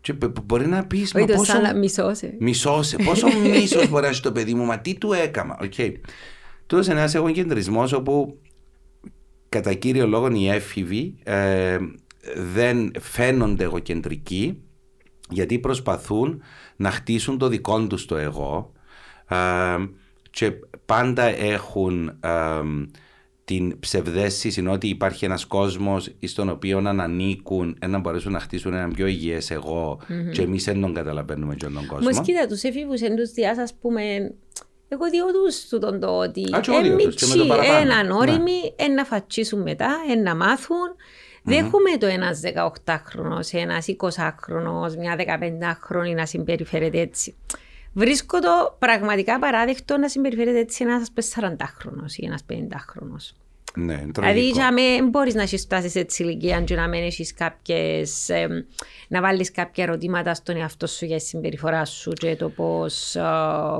[0.00, 0.12] Και
[0.44, 1.14] μπορεί να πεις.
[1.14, 1.52] Όχι, το πόσο...
[1.52, 2.34] σαν μισώσε.
[2.38, 2.96] Μισώσε.
[2.96, 5.56] Πόσο μίσος μπορεί να έχει το παιδί μου, μα τι του έκαμα.
[5.62, 5.72] Οκ.
[5.76, 5.92] Okay.
[6.66, 8.38] Τούτο ένας εγωκεντρισμός όπου
[9.48, 11.78] κατά κύριο λόγο οι έφηβοι ε,
[12.36, 14.62] δεν φαίνονται εγωκεντρικοί
[15.30, 16.42] γιατί προσπαθούν
[16.76, 18.72] να χτίσουν το δικό τους το εγώ.
[19.28, 19.36] Ε,
[20.30, 20.52] και
[20.86, 22.18] πάντα έχουν
[23.44, 28.88] την ψευδέστηση ότι υπάρχει ένας κόσμος στον οποίο να ανήκουν, να μπορέσουν να χτίσουν ένα
[28.88, 30.32] πιο υγιές εγώ mm-hmm.
[30.32, 32.10] και εμείς δεν τον καταλαβαίνουμε και τον κόσμο.
[32.10, 34.02] Μα κοίτα, τους έφηβου εντουστιά, ας πούμε,
[34.88, 36.44] εγώ διώ τους του τον το ότι
[36.84, 37.26] εμίτσι,
[37.80, 40.94] έναν όριμοι, ένα φατσίσουν μετά, ένα μάθουν.
[41.42, 47.36] Δεν έχουμε το ένας 18χρονο, ένας 20χρονο, μια 15χρονη να συμπεριφέρεται έτσι.
[47.92, 53.34] Βρίσκω το πραγματικά παράδεκτο να συμπεριφέρεται έτσι ένας 40χρονο ή ένας 50χρονο.
[53.74, 57.34] Ναι, δηλαδή, για δεν μπορείς να έχεις φτάσεις σε έτσι ηλικία και να μην έχεις
[57.34, 58.28] κάποιες.
[58.28, 58.66] Ε,
[59.08, 63.16] να βάλεις κάποια ερωτήματα στον εαυτό σου για τη συμπεριφορά σου και το πώς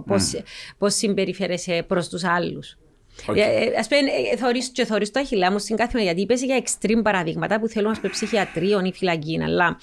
[0.07, 0.43] πώς, mm.
[0.79, 2.77] πώς συμπεριφέρεσαι προς τους άλλους.
[3.27, 3.37] Okay.
[3.37, 4.01] Ε, ας πούμε,
[4.33, 7.69] ε, θωρείς και θωρείς το αχιλά μου στην κάθημα γιατί είπες για extreme παραδείγματα που
[7.69, 9.79] θέλουν να πούμε ψυχιατρίων ή φυλακή, αλλά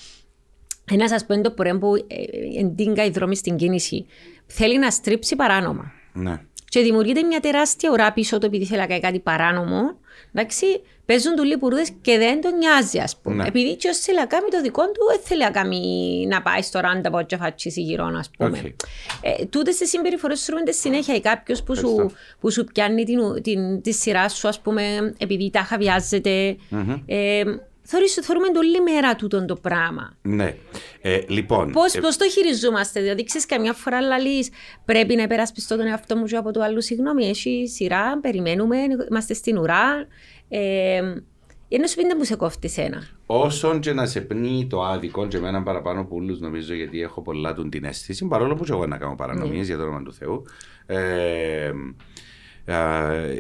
[0.92, 1.94] ένα σας πω το πορέμ που
[2.60, 4.06] εντύγκα η δρόμη στην κίνηση
[4.46, 5.92] θέλει να στρίψει παράνομα.
[6.14, 6.42] Ναι.
[6.70, 9.98] Και δημιουργείται μια τεράστια ουρά πίσω του επειδή θέλει να κάνει κάτι παράνομο.
[10.34, 10.66] Εντάξει,
[11.06, 13.36] παίζουν του λίπουρδε και δεν τον νοιάζει, ας πούμε.
[13.36, 13.48] Ναι.
[13.48, 16.80] Επειδή και θέλει να κάνει το δικό του, δεν θέλει να, κάνει, να πάει στο
[16.80, 18.62] ράντα από και φατσίσει γύρω, ας πούμε.
[18.64, 18.74] Okay.
[19.22, 23.42] Ε, Τούτες τις συμπεριφορές σου ρούνται συνέχεια ή κάποιος που, σου, που σου πιάνει την,
[23.42, 26.58] την, τη σειρά σου, ας πούμε, επειδή τα χαβιάζεται.
[26.72, 27.02] Mm-hmm.
[27.06, 27.44] Ε,
[28.22, 30.18] θεωρούμε το όλη μέρα τούτο το πράγμα.
[30.22, 30.56] Ναι.
[31.02, 31.72] Ε, λοιπόν.
[31.72, 32.00] Πώ ε...
[32.00, 34.50] το χειριζόμαστε, δηλαδή ξέρεις καμιά φορά λαλείς
[34.86, 36.82] πρέπει να υπερασπιστώ τον εαυτό μου και από το άλλο.
[36.82, 38.78] Συγγνώμη, έχει σειρά, περιμένουμε,
[39.10, 40.08] είμαστε στην ουρά.
[40.50, 41.02] Ε,
[41.70, 43.08] είναι σου πίντε που σε κόφτεις ένα.
[43.26, 47.22] Όσον και να σε πνίγει το άδικο, και εμένα παραπάνω από όλους νομίζω, γιατί έχω
[47.22, 49.68] πολλά του την αίσθηση, παρόλο που και εγώ να κάνω παρανομίες mm.
[49.68, 50.44] για το όνομα του Θεού.
[50.86, 51.72] Ε,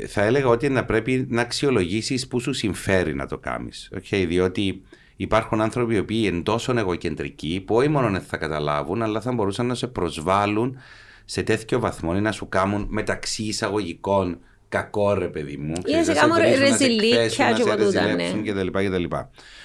[0.07, 3.91] θα έλεγα ότι να πρέπει να αξιολογήσεις που σου συμφέρει να το κάνεις.
[3.95, 4.81] Okay, διότι
[5.15, 9.65] υπάρχουν άνθρωποι οι οποίοι είναι τόσο εγωκεντρικοί που όχι μόνο θα καταλάβουν, αλλά θα μπορούσαν
[9.65, 10.77] να σε προσβάλλουν
[11.25, 15.73] σε τέτοιο βαθμό ή να σου κάνουν μεταξύ εισαγωγικών κακό ρε παιδί μου.
[15.85, 19.05] Ή να σε κάνουν ρεζιλίκια και κτλ.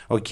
[0.07, 0.27] Οκ.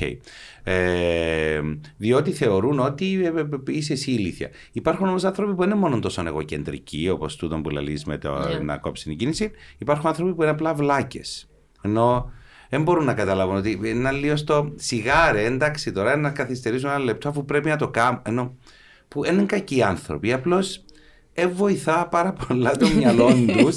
[0.62, 1.60] Ε,
[1.96, 4.48] διότι θεωρούν ότι ε, ε, είσαι εσύ ηλίθια.
[4.72, 8.48] Υπάρχουν όμως άνθρωποι που είναι μόνο τόσο εγωκεντρικοί, όπως τούτο που λέει με το yeah.
[8.48, 8.58] Ναι.
[8.58, 9.50] να κόψει την κίνηση.
[9.78, 11.48] Υπάρχουν άνθρωποι που είναι απλά βλάκες.
[11.82, 12.32] Ενώ
[12.68, 17.28] δεν μπορούν να καταλάβουν ότι είναι λίγο στο σιγάρε, εντάξει τώρα να καθυστερήσουν ένα λεπτό
[17.28, 18.22] αφού πρέπει να το κάνουν.
[18.24, 18.56] Ενώ
[19.08, 20.32] που είναι κακοί άνθρωποι.
[20.32, 20.84] Απλώς
[21.32, 23.76] ε, βοηθά πάρα πολλά το μυαλό τους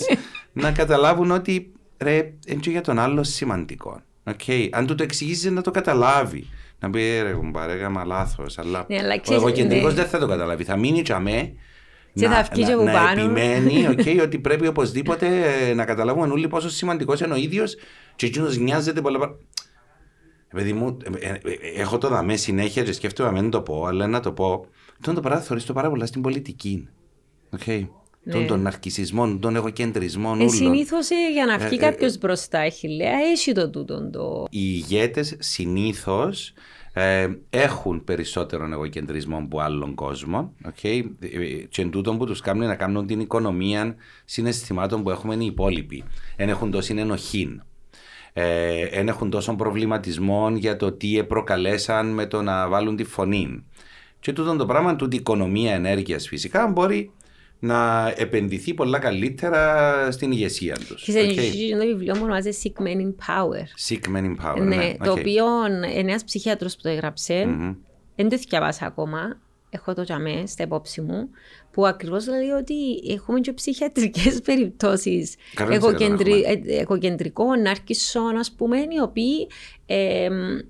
[0.53, 4.01] να καταλάβουν ότι ρε, είναι για τον άλλο σημαντικό.
[4.23, 4.69] Okay.
[4.71, 6.47] Αν του το εξηγήσει να το καταλάβει.
[6.79, 8.57] Να πει ρε κουμπάρε, έκανα λάθος.
[8.57, 9.93] Αλλά, ναι, αλλά ο εγωκεντρικό ναι.
[9.93, 10.63] δεν θα το καταλάβει.
[10.63, 11.53] Θα μείνει τσαμέ
[12.13, 15.27] και να, θα να, να επιμένει okay, ότι πρέπει οπωσδήποτε
[15.69, 17.75] ε, να καταλάβουμε όλοι πόσο σημαντικός είναι ο ίδιος
[18.15, 19.37] και εκείνος νοιάζεται πολλά
[20.49, 21.37] Παιδί μου, ε, ε,
[21.75, 24.65] έχω το δαμέ συνέχεια και σκέφτομαι να μην το πω, αλλά να το πω.
[25.01, 26.87] Τον το πράγμα το πάρα πολλά στην πολιτική.
[27.57, 27.87] Okay.
[28.23, 28.33] Ναι.
[28.33, 30.37] Τον, τον αρκισισμό, τον εγωκεντρισμό.
[30.39, 34.09] Ε, Συνήθως για να βγει ε, κάποιος μπροστά, έχει λέει, έχει το τούτο.
[34.09, 34.47] Το...
[34.49, 36.53] Οι ηγέτες συνήθως
[36.93, 40.51] ε, έχουν περισσότερο εγωκεντρισμό από άλλων κόσμων.
[40.65, 41.03] Okay?
[41.69, 46.03] Και εν τούτο που τους κάνουν να κάνουν την οικονομία συναισθημάτων που έχουμε οι υπόλοιποι.
[46.35, 47.61] Εν έχουν τόση ενοχή.
[48.33, 53.63] Ε, εν έχουν τόσο προβληματισμό για το τι προκαλέσαν με το να βάλουν τη φωνή.
[54.19, 57.11] Και τούτο το πράγμα, τούτη οικονομία ενέργειας φυσικά μπορεί
[57.63, 61.03] να επενδυθεί πολλά καλύτερα στην ηγεσία τους.
[61.03, 61.79] Και okay.
[61.79, 63.89] το βιβλίο μου ονομάζεται Sick Men in Power.
[63.89, 64.61] Sick Men in Power.
[64.61, 64.93] Ναι, ναι.
[65.03, 65.45] το οποίο
[65.95, 67.75] ένας ψυχίατρο που το έγραψε, mm-hmm.
[68.15, 69.41] δεν το διαβάσα ακόμα.
[69.69, 71.29] Έχω το τζαμέ στα υπόψη μου,
[71.71, 72.75] που ακριβώς λέει ότι
[73.13, 75.35] έχουμε και ψυχιατρικές περιπτώσεις
[76.65, 79.47] εγωκεντρικών άρκισων, ας πούμε, οι οποίοι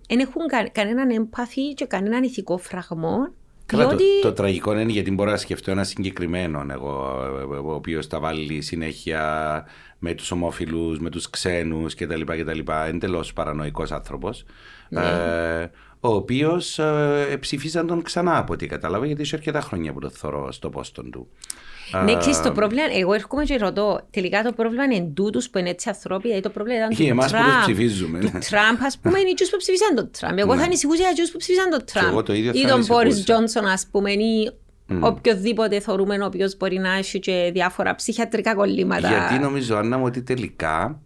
[0.08, 3.34] δεν έχουν κανέναν έμπαθη και κανέναν ηθικό φραγμό
[3.66, 4.04] Καλά, διότι...
[4.22, 8.62] το, το, τραγικό είναι γιατί μπορώ να σκεφτώ ένα συγκεκριμένο εγώ, ο οποίος τα βάλει
[8.62, 9.66] συνέχεια
[10.00, 12.22] με τους ομόφυλους, με τους ξένους κτλ.
[12.22, 12.60] κτλ.
[12.88, 14.46] Εντελώ παρανοϊκός άνθρωπος.
[14.90, 15.02] Ναι.
[15.02, 15.72] Ε,
[16.06, 20.10] ο οποίος ε, ψηφίσαν τον ξανά από ό,τι κατάλαβα, γιατί είσαι αρκετά χρόνια που το
[20.10, 21.28] θεωρώ στο πόστον του.
[22.04, 25.70] Ναι, ξέρεις το πρόβλημα, εγώ έρχομαι και ρωτώ, τελικά το πρόβλημα είναι τούτους που είναι
[25.70, 27.44] έτσι ανθρώποι, δηλαδή το πρόβλημα ήταν του εμάς Τραμπ.
[27.44, 28.20] που ψηφίζουμε.
[28.20, 30.38] Του Τραμπ, ας πούμε, είναι οι που ψηφίσαν τον Τραμπ.
[30.38, 30.64] Εγώ θα ναι.
[30.64, 32.30] ανησυχούσα για τους που ψηφίσαν τον Τραμπ.
[32.54, 34.52] Ή τον Μπόρις Τζόνσον, ας πούμε, ή
[35.00, 39.08] οποιοδήποτε θεωρούμε ο οποίος μπορεί να έχει και διάφορα ψυχιατρικά κολλήματα.
[39.08, 41.02] Γιατί νομίζω, Άννα μου, ότι τελικά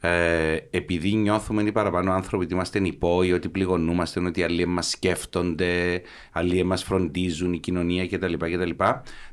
[0.00, 6.02] ε, επειδή νιώθουμε οι παραπάνω άνθρωποι ότι είμαστε υπόοι, ότι πληγωνούμαστε, ότι άλλοι μας σκέφτονται,
[6.32, 8.32] άλλοι μας φροντίζουν, η κοινωνία κτλ.
[8.32, 8.70] κτλ.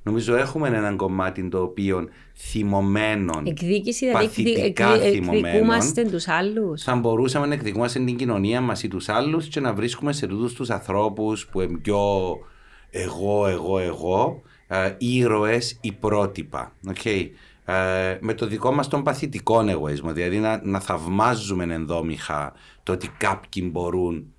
[0.04, 3.42] Νομίζω έχουμε έναν κομμάτι το οποίο θυμωμένο.
[3.46, 6.84] Εκδίκηση, δηλαδή εκδικούμαστε τους άλλους.
[6.84, 10.54] Θα μπορούσαμε να εκδικούμαστε την κοινωνία μας ή τους άλλους και να βρίσκουμε σε τούτους
[10.54, 12.00] τους ανθρώπους που είναι πιο
[12.90, 16.76] εγώ, εγώ, εγώ, ε, ήρωες ή πρότυπα.
[16.88, 17.30] Okay.
[17.66, 23.08] Ε, με το δικό μας τον παθητικό εγωισμό, δηλαδή να, να θαυμάζουμε ενδόμηχα το ότι
[23.18, 24.35] κάποιοι μπορούν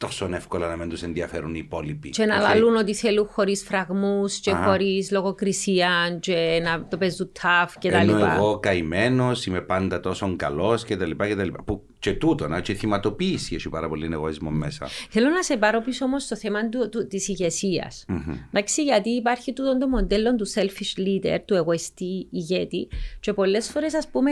[0.00, 2.10] τόσο εύκολα να μην τους ενδιαφέρουν οι υπόλοιποι.
[2.10, 2.42] Και να okay.
[2.42, 8.02] λαλούν ότι θέλουν χωρίς φραγμούς και χωρίς λογοκρισία και να το παίζουν tough και τα
[8.02, 8.34] λοιπά.
[8.34, 11.62] εγώ καημένος, είμαι πάντα τόσο καλός και τα λοιπά και τα λοιπά.
[11.62, 14.88] Που και τούτο, να, και θυματοποίηση έχει πάρα πολύ εγωισμός μέσα.
[15.10, 18.04] Θέλω να σε πάρω πίσω όμως στο θέμα του, του, της ηγεσίας.
[18.08, 18.34] Mm-hmm.
[18.48, 22.88] Εντάξει, γιατί υπάρχει τούτο το μοντέλο του selfish leader, του εγωιστή ηγέτη,
[23.20, 24.30] και πολλές φορές, ας πούμε,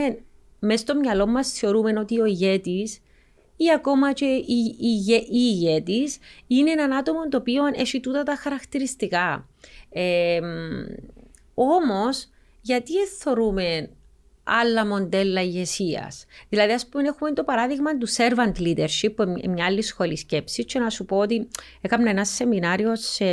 [0.59, 2.99] μέσα στο μυαλό μας θεωρούμε ότι ο ηγέτης
[3.61, 6.17] ή ακόμα και η, η, η ηγέτης
[6.47, 9.47] είναι έναν άτομο το οποίο έχει τούτα τα χαρακτηριστικά.
[9.89, 10.39] Ε,
[11.53, 12.29] όμως,
[12.61, 13.89] γιατί θεωρούμε
[14.43, 20.17] άλλα μοντέλα ηγεσίας; Δηλαδή, ας πούμε, έχουμε το παράδειγμα του servant leadership, μια άλλη σχολή
[20.17, 21.47] σκέψης, και να σου πω ότι
[21.81, 23.25] έκανα ένα σεμινάριο σε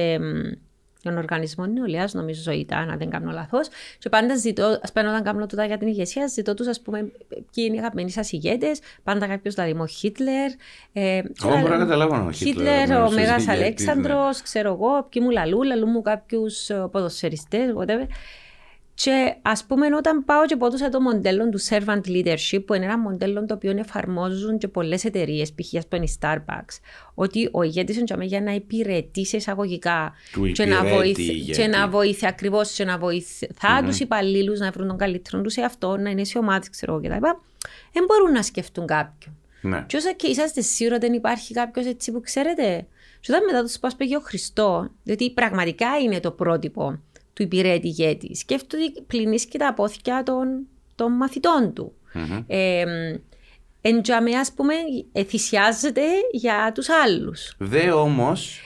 [1.06, 3.68] τον Οργανισμό Νεολαίας, νομίζω ήταν, αν δεν κάνω λάθος.
[3.98, 6.98] Και πάντα ζητώ, ας πούμε, όταν κάνω τούτα για την ηγεσία, ζητώ τους, ας πούμε,
[7.28, 8.80] ποιοι είναι οι αγαπημένοι σας ηγέτες.
[9.02, 10.50] Πάντα κάποιος δηλαδή μου, Χίτλερ.
[10.92, 15.86] Ε, εγώ μπορώ να καταλάβω Χίτλερ, ο Μέγας Αλέξανδρος, ξέρω εγώ, ποιοι μου λαλού, λαλού
[15.86, 18.06] μου κάποιους ε, ποδοσφαιριστές, whatever.
[19.04, 22.98] Και ας πούμε, όταν πάω και ποτούσα το μοντέλο του servant leadership, που είναι ένα
[22.98, 25.74] μοντέλο το οποίο εφαρμόζουν και πολλές εταιρείες, π.χ.
[25.76, 26.80] ας πούμε η Starbucks,
[27.14, 30.12] ότι ο ηγέτης είναι για να υπηρετείς σε εισαγωγικά
[30.52, 33.84] και, να βοηθεί, και να βοηθεί ακριβώς και να βοηθά mm-hmm.
[33.84, 37.02] τους υπαλλήλους να βρουν τον καλύτερο τους σε αυτό, να είναι σε ομάδε, ξέρω εγώ
[37.02, 37.26] κτλ.
[37.92, 39.36] Δεν μπορούν να σκεφτούν κάποιον.
[39.60, 39.84] Ναι.
[39.86, 42.86] Και όσο και είσαστε σίγουροι ότι δεν υπάρχει κάποιος έτσι που ξέρετε.
[43.20, 46.98] Και όταν μετά τους πω ο Χριστό, διότι πραγματικά είναι το πρότυπο
[47.36, 48.34] του υπηρέτη ηγέτη.
[48.34, 51.92] Σκέφτομαι ότι πληνεί και τα απόθηκια των, των μαθητών του.
[52.14, 52.44] Mm-hmm.
[52.46, 52.84] Ε,
[54.40, 54.74] ας πούμε,
[55.26, 57.54] θυσιάζεται για τους άλλους.
[57.58, 58.60] Δε όμως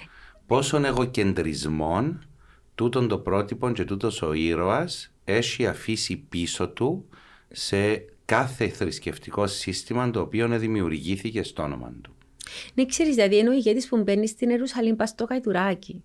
[0.47, 2.25] πόσον εγωκεντρισμών
[2.75, 7.09] τούτον το πρότυπο και τούτος ο ήρωας έχει αφήσει πίσω του
[7.51, 12.15] σε κάθε θρησκευτικό σύστημα το οποίο δημιουργήθηκε στο όνομα του.
[12.75, 16.05] Ναι, ξέρεις, δηλαδή είναι ο ηγέτης που μπαίνει στην Ιερουσαλήμ, πας στο Καϊτουράκι.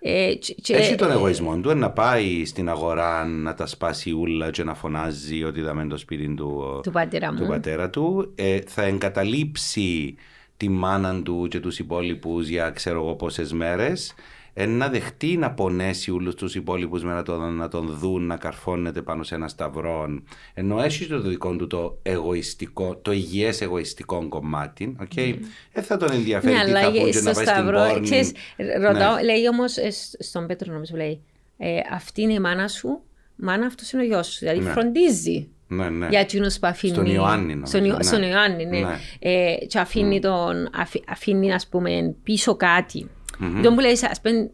[0.00, 0.74] Ε, και...
[0.74, 5.44] Έχει τον εγωισμό του να πάει στην αγορά να τα σπάσει ούλα και να φωνάζει
[5.44, 8.32] ότι είδαμε το σπίτι του, του, πατέρα, του πατέρα του.
[8.34, 10.14] Ε, θα εγκαταλείψει
[10.56, 14.14] τη μάνα του και τους υπόλοιπους για ξέρω εγώ πόσες μέρες
[14.54, 19.02] να δεχτεί να πονέσει όλους τους υπόλοιπους με να τον, να τον δουν να καρφώνεται
[19.02, 20.06] πάνω σε ένα σταυρό.
[20.54, 24.96] Ενώ έχει το δικό του το εγωιστικό, το υγιές εγωιστικό κομμάτι.
[25.00, 25.28] Okay?
[25.28, 25.38] Mm.
[25.72, 28.00] Δεν θα τον ενδιαφέρει ναι, τι θα πούν και να πάει στην πόρνη.
[28.00, 28.32] Ξέρεις,
[28.80, 29.22] ρωτάω, ναι.
[29.22, 31.22] λέει όμως ε, στον Πέτρο, νομίζω, λέει,
[31.56, 33.00] ε, αυτή είναι η μάνα σου,
[33.36, 34.38] μάνα αυτός είναι ο γιος σου.
[34.38, 34.70] Δηλαδή ναι.
[34.70, 35.48] φροντίζει.
[35.68, 36.08] Ναι, ναι.
[36.08, 36.92] Για εκείνους που αφήνει...
[36.92, 37.54] Στον Ιωάννη.
[37.54, 38.02] Νομίζω, στον, ναι.
[38.02, 38.78] στον Ιωάννη, ναι.
[38.78, 38.98] ναι.
[39.18, 40.20] Ε, και αφήνει, mm.
[40.20, 40.70] τον,
[41.08, 43.10] αφήνει, ας πούμε, πίσω κάτι.
[43.42, 43.60] Mm-hmm.
[43.62, 44.50] Τον που λέει, ας πούμε,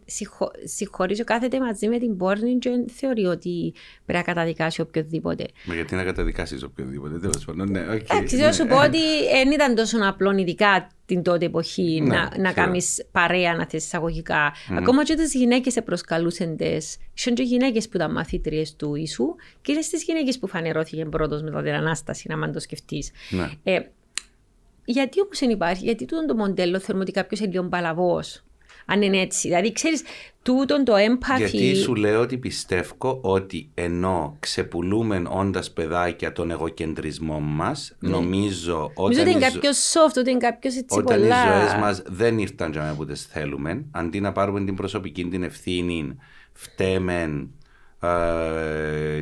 [0.63, 3.73] συγχωρίζω κάθεται μαζί με την πόρνη και θεωρεί ότι
[4.05, 5.45] πρέπει να καταδικάσει οποιοδήποτε.
[5.65, 7.71] Μα γιατί να καταδικάσεις οποιοδήποτε, τέλος πάντων.
[7.71, 8.99] Ναι, okay, Εντάξει, θέλω να σου πω ότι
[9.31, 13.85] δεν ήταν τόσο απλό, ειδικά την τότε εποχή, ναι, να, να κάνεις παρέα, να θέσει
[13.85, 14.53] εισαγωγικά.
[14.53, 14.75] Mm.
[14.77, 16.97] Ακόμα και τις γυναίκες σε προσκαλούσαν τες.
[17.17, 21.41] Ήσουν και γυναίκες που ήταν μαθήτριες του ίσου και είναι στι γυναίκες που φανερώθηκε πρώτος
[21.41, 23.11] μετά την ανάσταση, να μην το σκεφτείς.
[23.29, 23.49] Ναι.
[23.63, 23.79] Ε,
[24.85, 28.21] γιατί όμως δεν υπάρχει, γιατί τούτο το μοντέλο θεωρούμε ότι κάποιος είναι λίγο παλαβό
[28.89, 29.47] αν είναι έτσι.
[29.47, 30.03] Δηλαδή, ξέρεις,
[30.43, 31.47] τούτον το έμπαθι.
[31.47, 38.09] Γιατί σου λέω ότι πιστεύω ότι ενώ ξεπουλούμε όντας παιδάκια τον εγωκεντρισμό μας, ναι.
[38.09, 39.01] νομίζω ότι.
[39.01, 41.43] Νομίζω ότι είναι κάποιος soft, ότι είναι κάποιος έτσι όταν πολλά.
[41.43, 45.25] Όταν οι ζωές μας δεν ήρθαν για που τις θέλουμε, αντί να πάρουμε την προσωπική
[45.25, 46.15] την ευθύνη,
[46.53, 47.27] φταίμε ε,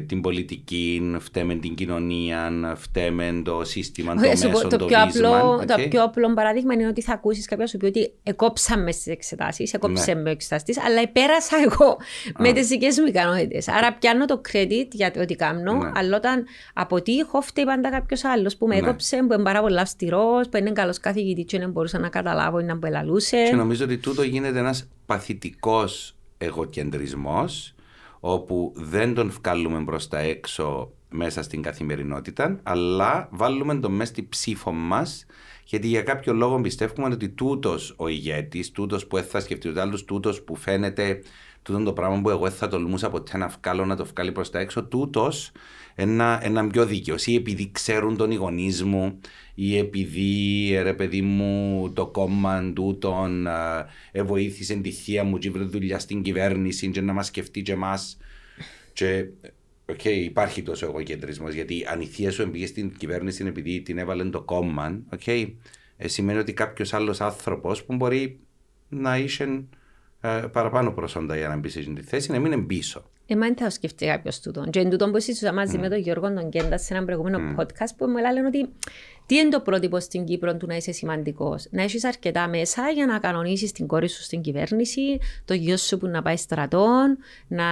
[0.08, 5.66] την πολιτική, φταίμε την κοινωνία, φταίμε το σύστημα, το μέσο, το, το, πιο απλό, okay.
[5.66, 9.74] το πιο απλό παράδειγμα είναι ότι θα ακούσεις κάποιο σου πει ότι εκόψαμε στις εξετάσεις,
[9.74, 10.22] εκόψε ναι.
[10.22, 11.98] με εξεταστής, αλλά πέρασα εγώ
[12.38, 13.68] με τις δικές μου ικανότητες.
[13.68, 15.92] Άρα πιάνω το credit για το ότι κάνω, ναι.
[15.96, 18.88] αλλά όταν αποτύχω, φταίει πάντα κάποιος άλλος που με ναι.
[18.88, 22.60] έκοψε, που είναι πάρα πολύ αυστηρός, που είναι καλός καθηγητής και δεν μπορούσα να καταλάβω
[22.60, 23.44] ή να μπελαλούσε.
[23.50, 27.76] Και νομίζω ότι τούτο γίνεται ένας παθητικός εγωκεντρισμός
[28.20, 34.28] όπου δεν τον βγάλουμε προς τα έξω μέσα στην καθημερινότητα, αλλά βάλουμε τον μέσα στη
[34.30, 35.26] ψήφο μας,
[35.66, 40.04] γιατί για κάποιο λόγο πιστεύουμε ότι τούτος ο ηγέτης, τούτος που θα σκεφτεί ο άλλο,
[40.06, 41.22] τούτος που φαίνεται,
[41.62, 44.60] τούτο το πράγμα που εγώ θα τολμούσα ποτέ να βγάλω να το βγάλει προ τα
[44.60, 45.52] έξω, τούτος
[45.96, 47.28] ένα, ένα πιο δίκαιος.
[47.28, 49.20] Ή επειδή ξέρουν τον γονείς μου,
[49.60, 53.48] ή επειδή ρε παιδί μου το κόμμα του τον
[54.12, 57.72] ε, βοήθησε τη θεία μου και βρει δουλειά στην κυβέρνηση και να μας σκεφτεί και
[57.72, 58.18] εμάς.
[58.94, 59.26] Και
[59.86, 64.24] okay, υπάρχει τόσο εγωκεντρισμός γιατί αν η θεία σου εμπήγε στην κυβέρνηση επειδή την έβαλε
[64.24, 65.54] το κόμμα, okay,
[65.98, 68.40] ε, σημαίνει ότι κάποιος άλλος άνθρωπος που μπορεί
[68.90, 69.64] να είσαι
[70.22, 73.10] ε, παραπάνω προσόντα για να μπει σε αυτή τη θέση να μην είναι πίσω.
[73.28, 74.64] Εμά δεν θα σκεφτεί κάποιος τούτο.
[74.70, 75.82] Και εν τούτο που συζητούσα μαζί mm.
[75.82, 77.62] με τον Γιώργο τον Κέντα σε ένα προηγούμενο mm.
[77.62, 78.70] podcast που μου λένε ότι
[79.26, 81.68] τι είναι το πρότυπο στην Κύπρο του να είσαι σημαντικός.
[81.72, 85.98] Να έχεις αρκετά μέσα για να κανονίσεις την κόρη σου στην κυβέρνηση, το γιο σου
[85.98, 87.66] που να πάει στρατών, να,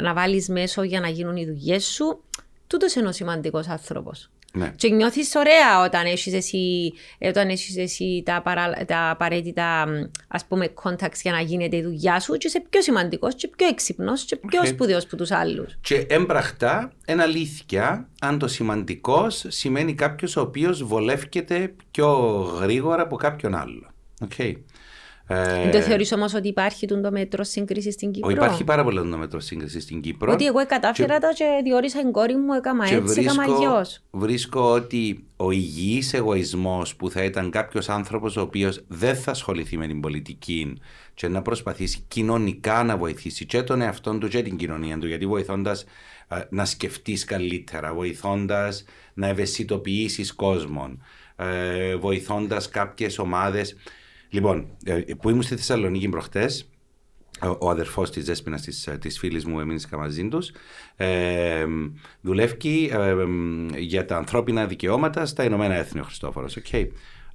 [0.00, 2.22] να βάλεις μέσο για να γίνουν οι δουλειές σου.
[2.66, 4.30] Τούτος είναι ο σημαντικός άνθρωπος.
[4.56, 4.72] Ναι.
[4.76, 9.86] Και νιώθεις ωραία όταν έχεις εσύ, όταν έχεις εσύ τα, παρα, τα απαραίτητα
[10.28, 13.66] ας πούμε contacts για να γίνεται η δουλειά σου και είσαι πιο σημαντικός και πιο
[13.66, 14.66] έξυπνος και πιο okay.
[14.66, 15.78] σπουδαίος από τους άλλους.
[15.80, 22.08] Και έμπραχτα είναι αλήθεια αν το σημαντικός σημαίνει κάποιος ο οποίος βολεύκεται πιο
[22.60, 23.92] γρήγορα από κάποιον άλλο.
[24.28, 24.52] Okay.
[25.26, 29.16] Δεν το θεωρείς όμως ότι υπάρχει το μέτρο σύγκριση στην Κύπρο; Υπάρχει πάρα πολύ το
[29.16, 30.32] μέτρο σύγκριση στην Κύπρο.
[30.32, 31.26] Ότι εγώ κατάφερα και...
[31.26, 34.02] το και διόρισα την κόρη μου, έκανα έτσι, βρίσκω, έκανα αλλιώς.
[34.10, 39.76] Βρίσκω ότι ο υγιής εγωισμός που θα ήταν κάποιος άνθρωπος ο οποίος δεν θα ασχοληθεί
[39.76, 40.78] με την πολιτική
[41.14, 45.26] και να προσπαθήσει κοινωνικά να βοηθήσει και τον εαυτό του και την κοινωνία του γιατί
[45.26, 45.84] βοηθώντας
[46.48, 48.84] να σκεφτείς καλύτερα, βοηθώντας
[49.14, 51.02] να ευαισθητοποιήσεις κόσμον,
[51.36, 53.76] ε, βοηθώντας κάποιες ομάδες
[54.34, 56.68] Λοιπόν, ε, που ήμουν στη Θεσσαλονίκη προχτές,
[57.58, 58.60] ο αδερφός της Δέσπινα
[59.00, 60.42] της φίλης μου, έμεινε μαζί του,
[60.96, 61.64] ε,
[62.20, 63.14] δουλεύει ε,
[63.78, 66.58] για τα ανθρώπινα δικαιώματα στα Ηνωμένα Έθνη ο Χριστόφορος.
[66.58, 66.86] Okay.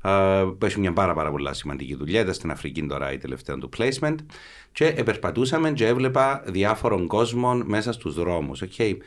[0.03, 2.21] Ε, που έχει μια πάρα, πάρα πολύ σημαντική δουλειά.
[2.21, 4.15] Ήταν στην Αφρική τώρα η τελευταία του placement.
[4.71, 8.63] Και επερπατούσαμε και έβλεπα διάφορων κόσμων μέσα στους δρόμους.
[8.63, 8.97] Okay.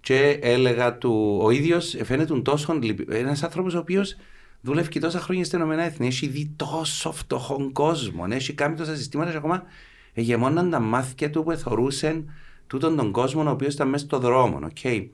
[0.00, 2.78] Και έλεγα του, ο ίδιος φαίνεται τόσο.
[3.08, 4.16] Ένας άνθρωπος ο οποίος
[4.60, 6.06] δουλεύει τόσα χρόνια στην Ηνωμένα Έθνη.
[6.06, 8.26] Έχει δει τόσο φτωχόν κόσμο.
[8.30, 9.62] Έχει κάνει τόσα συστήματα και ακόμα
[10.12, 12.30] ηγεμόναν τα μάθηκια του που εθωρούσαν
[12.66, 14.58] τούτον τον κόσμο ο οποίος ήταν μέσα στο δρόμο.
[14.74, 15.08] Okay.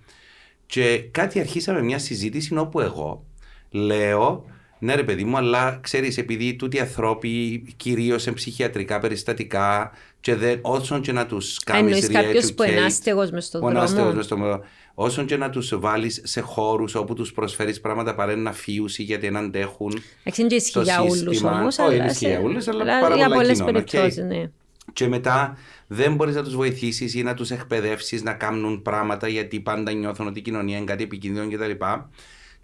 [0.66, 3.24] Και κάτι αρχίσαμε μια συζήτηση όπου εγώ
[3.70, 4.44] λέω,
[4.78, 10.58] ναι ρε παιδί μου, αλλά ξέρεις, επειδή τούτοι ανθρώποι κυρίως σε ψυχιατρικά περιστατικά, και δεν,
[10.62, 12.04] όσον και να τους κάνεις.
[12.04, 14.60] Εννοεί κάποιος που είναι άστεγος μες στον δρόμο;
[14.94, 19.30] όσον και να τους βάλεις σε χώρους όπου τους προσφέρεις πράγματα παρά να φύουσει γιατί
[19.30, 20.02] να αντέχουν.
[20.22, 21.78] Έτσι ισχύει για όλους όμως.
[21.78, 24.16] Όχι, δεν ισχύει για όλου, αλλά πάρα πολλές περιπτώσεις.
[24.16, 24.50] Ναι.
[24.92, 29.60] Και μετά δεν μπορείς να τους βοηθήσεις ή να τους εκπαιδεύσεις να κάνουν πράγματα γιατί
[29.60, 31.84] πάντα νιώθουν ότι η κοινωνία είναι κάτι επικίνδυνο κτλ.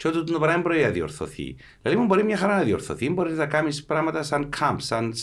[0.02, 1.56] Και ότι το πράγμα μπορεί να διορθωθεί.
[1.82, 3.10] Δηλαδή, μπορεί μια χαρά να διορθωθεί.
[3.10, 5.14] Μπορεί να κάνεις πράγματα σαν camp, σαν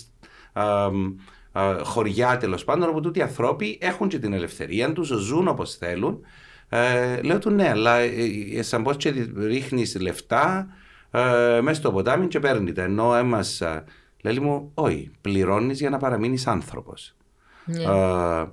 [1.83, 6.23] χωριά τέλος πάντων, όπου τούτοι οι ανθρώποι έχουν και την ελευθερία τους, ζουν όπως θέλουν
[6.69, 8.09] ε, λέω του ναι, αλλά ε,
[8.53, 10.67] ε, σαν πως και ρίχνεις λεφτά
[11.11, 12.81] ε, μέσα στο ποτάμι και παίρνει τα.
[12.81, 13.83] Ενώ έμασα,
[14.21, 17.15] λέει μου, όχι, πληρώνεις για να παραμείνεις άνθρωπος.
[17.65, 17.83] Ναι.
[17.83, 18.47] Ε,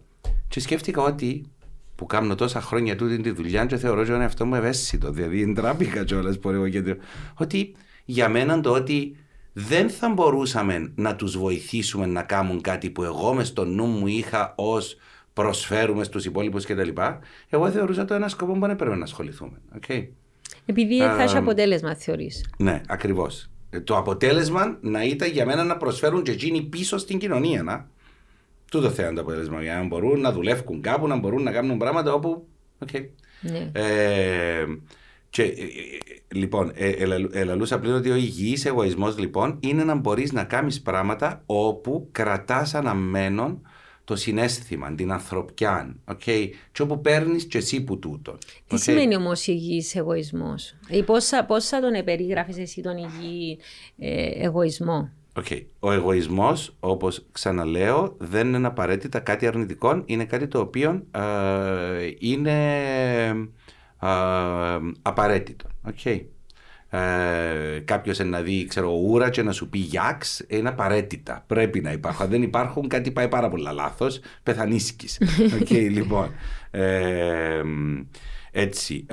[0.48, 1.50] και σκέφτηκα ότι
[1.96, 5.10] που κάνω τόσα χρόνια τούτη τη δουλειά και θεωρώ ότι είναι αυτό μου ευαίσθητο.
[5.10, 6.96] Δηλαδή, εντράπηκα κιόλας που εγώ και
[7.34, 9.16] Ότι για μένα το ότι
[9.52, 14.06] δεν θα μπορούσαμε να τους βοηθήσουμε να κάνουν κάτι που εγώ μες στο νου μου
[14.06, 14.96] είχα ως
[15.32, 16.88] προσφέρουμε στους υπόλοιπους κτλ.
[17.48, 19.60] Εγώ θεωρούσα το ένα σκοπό που δεν πρέπει να ασχοληθούμε.
[19.80, 20.06] Okay.
[20.66, 22.44] Επειδή θα έχεις αποτέλεσμα, θεωρείς.
[22.58, 23.50] Ναι, ακριβώς.
[23.70, 27.62] Ε, το αποτέλεσμα να ήταν για μένα να προσφέρουν και εκείνοι πίσω στην κοινωνία.
[27.62, 27.88] Να.
[28.70, 29.62] Τούτο θέλουν το αποτέλεσμα.
[29.62, 32.46] Για να μπορούν να δουλεύουν κάπου, να μπορούν να κάνουν πράγματα όπου.
[32.86, 33.08] Okay.
[33.40, 33.70] Ναι.
[33.72, 34.64] Ε,
[35.30, 35.54] και, ε,
[36.28, 36.90] λοιπόν, ε,
[37.32, 42.74] ελαλούσα πλέον ότι ο υγιής εγωισμός λοιπόν είναι να μπορείς να κάνεις πράγματα όπου κρατάς
[42.74, 43.60] αναμένον
[44.04, 48.38] το συνέστημα, την ανθρωπιά, okay, και όπου παίρνεις και εσύ που τούτο.
[48.66, 48.80] Τι okay.
[48.80, 51.20] σημαίνει όμως υγιής εγωισμός, ή πώ
[51.60, 53.58] θα τον περιγράφει εσύ τον υγιή
[53.98, 55.62] ε, εγωισμό; Okay.
[55.78, 62.78] Ο εγωισμός, όπως ξαναλέω, δεν είναι απαραίτητα κάτι αρνητικό, είναι κάτι το οποίο ε, είναι
[64.00, 65.68] ε, απαραίτητο.
[65.86, 66.20] Okay
[66.90, 71.44] ε, κάποιος να δει, ξέρω, ούρα και να σου πει γιάξ, είναι απαραίτητα.
[71.46, 72.24] Πρέπει να υπάρχουν.
[72.24, 74.20] Αν δεν υπάρχουν, κάτι πάει πάρα πολύ λάθος.
[74.42, 75.20] Πεθανίσκεις.
[75.60, 76.34] okay, λοιπόν.
[76.70, 77.62] Ε,
[78.50, 79.06] έτσι.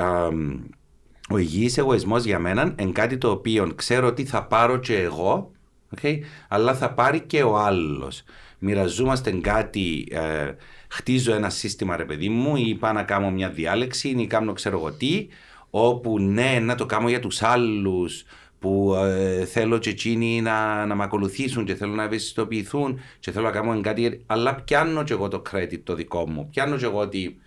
[1.29, 5.51] ο υγιής εγωισμός για μένα είναι κάτι το οποίο ξέρω ότι θα πάρω και εγώ,
[6.01, 8.23] okay, αλλά θα πάρει και ο άλλος.
[8.59, 10.07] Μοιραζόμαστε κάτι.
[10.11, 10.51] Ε,
[10.87, 14.77] χτίζω ένα σύστημα, ρε παιδί μου, ή πάω να κάνω μια διάλεξη, ή κάνω ξέρω
[14.77, 15.27] εγώ τι
[15.75, 18.23] όπου ναι, να το κάνω για τους άλλους
[18.59, 23.45] που ε, θέλω και εκείνοι να, να με ακολουθήσουν και θέλω να ευαισθητοποιηθούν και θέλω
[23.45, 26.49] να κάνω κάτι, αλλά πιάνω και εγώ το credit το δικό μου.
[26.49, 27.37] Πιάνω και εγώ ότι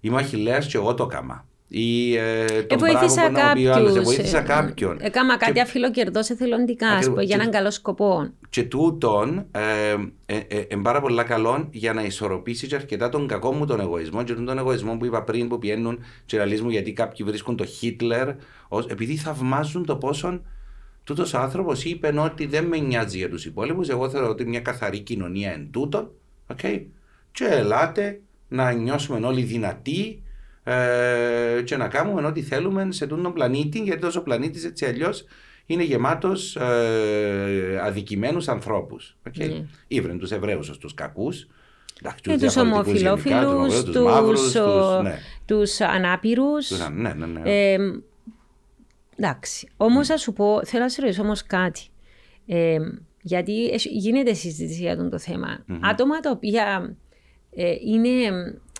[0.00, 4.98] είμαι αχιλέας και εγώ το έκανα ή ε, τον ε, βοήθησα κάποιους, ε, βοήθησα κάποιον.
[5.00, 5.60] Έκανα κάτι και...
[5.60, 7.34] αφιλοκερδό εθελοντικά για και...
[7.34, 8.30] έναν καλό σκοπό.
[8.50, 9.94] Και τούτον ε,
[10.26, 13.80] ε, ε, ε, πάρα πολύ καλό για να ισορροπήσει και αρκετά τον κακό μου τον
[13.80, 17.64] εγωισμό και τον εγωισμό που είπα πριν που πιένουν και μου γιατί κάποιοι βρίσκουν το
[17.64, 18.28] Χίτλερ
[18.68, 20.40] ως, επειδή θαυμάζουν το πόσο
[21.04, 23.88] τούτος ο άνθρωπος είπε ότι δεν με νοιάζει για τους υπόλοιπους.
[23.88, 26.10] Εγώ θεωρώ ότι μια καθαρή κοινωνία εν τούτον.
[26.56, 26.84] Okay,
[27.32, 30.22] και ελάτε να νιώσουμε όλοι δυνατοί
[30.68, 35.24] ε, και να κάνουμε ό,τι θέλουμε σε τον πλανήτη, γιατί τόσο ο πλανήτης έτσι αλλιώς
[35.66, 39.16] είναι γεμάτος ε, αδικημένους ανθρώπους.
[39.30, 39.50] Okay?
[39.50, 39.64] Mm.
[39.88, 41.48] Ήβρεν τους Εβραίους ως τους κακούς.
[42.20, 43.82] Και τους ομοφυλόφιλους,
[45.44, 46.70] τους ανάπηρους.
[46.92, 47.40] Ναι, ναι, ναι.
[47.44, 47.78] Ε,
[49.16, 49.68] εντάξει.
[49.76, 50.14] Όμως, mm.
[50.18, 51.86] σου πω, θέλω να σε ρωτήσω όμως κάτι.
[52.46, 52.78] Ε,
[53.22, 55.58] γιατί γίνεται συζήτηση για το θέμα.
[55.58, 55.78] Mm-hmm.
[55.82, 56.96] Άτομα τα οποία
[57.54, 58.30] ε, είναι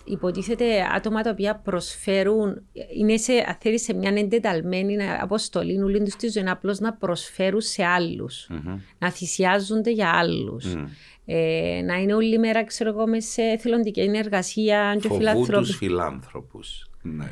[0.09, 2.61] υποτίθεται άτομα τα οποία προσφέρουν,
[2.97, 7.83] είναι σε, θέλεις, σε μια εντεταλμένη αποστολή, νουλή τους στη ζωή, απλώς να προσφέρουν σε
[7.83, 8.49] άλλους.
[8.51, 8.79] Mm-hmm.
[8.99, 10.65] Να θυσιάζονται για άλλους.
[10.75, 10.87] Mm.
[11.25, 16.89] Ε, να είναι όλη μέρα, ξέρω εγώ, σε θελοντική εργασία και φιλανθρωπου του φιλάνθρωπους.
[17.01, 17.25] Ναι.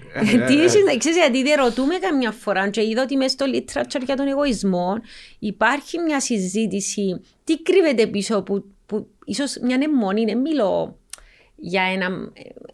[0.47, 0.55] Τι
[0.97, 4.93] ξέρεις, γιατί δεν ρωτούμε καμιά φορά και είδα ότι μέσα στο literature για τον εγωισμό
[5.39, 10.97] υπάρχει μια συζήτηση τι κρύβεται πίσω που, που ίσως μια αιμονή, είναι μιλώ
[11.59, 12.07] για ένα.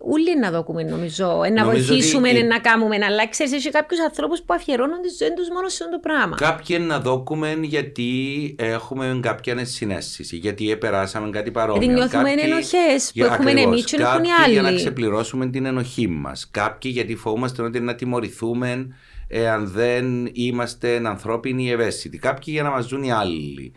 [0.06, 1.41] Ούλοι να δοκούμε, νομίζω.
[1.54, 2.43] Να βοηθήσουμε, ότι...
[2.43, 2.96] να κάνουμε.
[2.96, 6.36] Αλλά ξέρεις, έχει κάποιους ανθρώπους που αφιερώνουν τη ζωή τους μόνο σε αυτό το πράγμα.
[6.36, 8.12] Κάποιοι να δοκούμε γιατί
[8.60, 11.82] έχουμε κάποια συνέστηση, γιατί περάσαμε κάτι παρόμοιο.
[11.82, 12.43] Γιατί νιώθουμε κάποιοι...
[12.46, 14.54] ενοχές που έχουμε εμείς και έχουν οι άλλοι.
[14.54, 16.48] Για να ξεπληρώσουμε την ενοχή μας.
[16.52, 18.88] Κάποιοι γιατί φοβούμαστε ότι να τιμωρηθούμε
[19.28, 22.17] εάν δεν είμαστε ανθρώπινοι ευαίσθητοι.
[22.17, 23.74] Κάποιοι για να μας ζουν οι άλλοι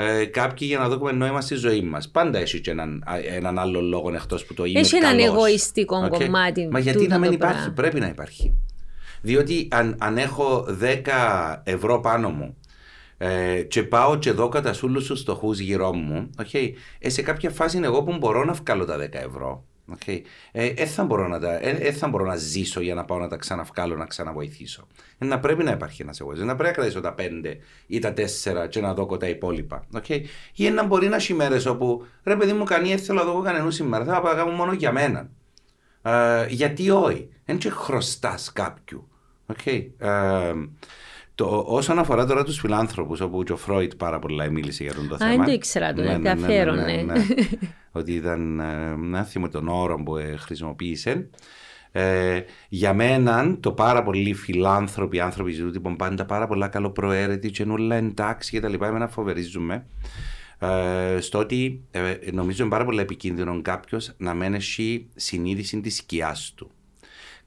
[0.00, 2.08] ε, κάποιοι για να δούμε νόημα στη ζωή μας.
[2.08, 3.04] Πάντα έχει και έναν,
[3.36, 4.80] έναν άλλο λόγο εκτός που το είμαι.
[4.80, 6.18] Έχει έναν εγωιστικό okay.
[6.18, 6.68] κομμάτι.
[6.70, 8.54] Μα γιατί να μην υπάρχει, πρέπει να υπάρχει.
[9.20, 12.56] Διότι αν, αν έχω 10 ευρώ πάνω μου
[13.18, 17.50] ε, και πάω και δω κατά σούλους τους στοχούς γύρω μου, okay, ε, σε κάποια
[17.50, 19.64] φάση είναι εγώ που μπορώ να βγάλω τα 10 ευρώ.
[19.98, 20.20] Okay.
[20.52, 23.18] Ε, ε, θα μπορώ να τα, ε, ε, θα μπορώ να ζήσω για να πάω
[23.18, 24.86] να τα ξαναβγάλω, να ξαναβοηθήσω.
[25.18, 26.46] Ε, να πρέπει να υπάρχει ένας εγωισμός.
[26.46, 29.86] Να πρέπει να κρατήσω τα πέντε ή τα τέσσερα και να δω τα υπόλοιπα.
[30.00, 30.20] Okay.
[30.54, 33.70] Ή να μπορεί να έχει μέρες όπου ρε παιδί μου, κανεί θέλω να δω κανένα
[33.70, 34.04] σήμερα.
[34.04, 35.30] Θα πάω κάνω μόνο για μένα.
[36.02, 37.28] Ε, γιατί όχι.
[37.44, 39.08] Δεν και χρωστάς κάποιου.
[39.46, 39.86] Okay.
[39.98, 40.52] Ε,
[41.40, 45.16] το, όσον αφορά τώρα τους φιλάνθρωπους, όπου ο Φρόιτ πάρα πολλά μίλησε για τον το
[45.16, 45.30] θέμα.
[45.30, 47.12] Α, δεν το ήξερα το, ναι, ναι, ναι, ναι, ναι,
[47.92, 48.62] Ότι ήταν,
[48.98, 51.28] να θυμώ τον όρο που χρησιμοποίησε.
[51.92, 57.64] Ε, για μένα το πάρα πολύ φιλάνθρωποι άνθρωποι ζητούν τύπων πάντα πάρα πολλά καλοπροαίρετοι και
[57.64, 59.86] νουλα εντάξει και τα λοιπά εμένα φοβερίζουμε
[60.58, 64.58] ε, στο ότι ε, νομίζω είναι πάρα πολύ επικίνδυνο κάποιος να μένει
[65.14, 66.70] συνείδηση της σκιάς του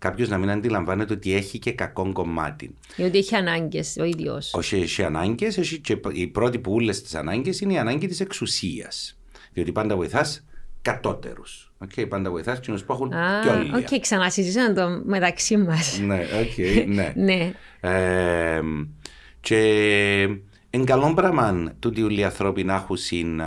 [0.04, 2.76] κάποιος να μην αντιλαμβάνεται ότι έχει και κακό κομμάτι.
[2.96, 4.54] Ή ότι έχει ανάγκες ο ίδιος.
[4.54, 5.80] Όχι, έχει ανάγκες.
[5.82, 9.18] Και η πρώτη που ούλες τις ανάγκες είναι η ανάγκη της εξουσίας.
[9.54, 10.46] Διότι πάντα βοηθάς
[10.82, 11.74] κατώτερους.
[11.86, 13.76] Okay, πάντα βοηθάς και που έχουν ah, όλοι.
[13.76, 16.00] OK, okay, ξανασυζητήσαμε το μεταξύ μας.
[16.00, 17.14] ναι, okay, ναι.
[17.26, 17.54] ναι.
[17.80, 18.62] Ε,
[19.40, 19.58] και
[20.70, 23.42] είναι καλό πράγμα τούτοι όλοι οι άνθρωποι να έχουν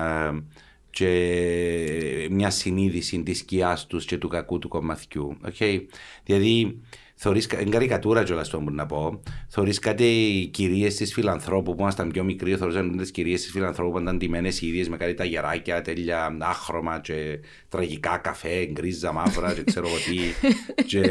[0.96, 5.36] και μια συνείδηση της σκιάς τους και του κακού του κομματιού.
[5.44, 5.80] Okay?
[6.24, 6.80] Δηλαδή,
[7.18, 12.24] Θωρείς, εν καρικατούρα κιόλας το να πω, θωρείς κάτι κυρίες της φιλανθρώπου που ήμασταν πιο
[12.24, 16.36] μικροί, θωρείς τις κυρίες της φιλανθρώπου που ήταν ντυμένες ίδιες με κάτι τα γεράκια, τέλεια
[16.40, 20.18] άχρωμα και τραγικά καφέ, γκρίζα, μαύρα και ξέρω εγώ τι.
[20.90, 21.02] και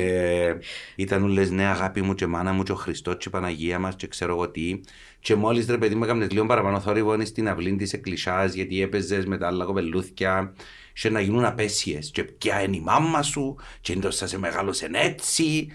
[0.96, 3.96] ήταν όλες ναι αγάπη μου και μάνα μου και ο Χριστός και η Παναγία μας
[3.96, 4.82] και ξέρω εγώ τι.
[5.20, 8.82] Και μόλις ρε παιδί μου έκαμε λίγο παραπάνω θόρυβο είναι στην αυλή της εκκλησιάς γιατί
[8.82, 10.54] έπαιζες με τα άλλα κοπελούθια
[10.94, 12.12] και να γίνουν απέσιες.
[12.12, 15.68] Και ποια είναι η μάμα σου, και είναι σε μεγάλωσε έτσι.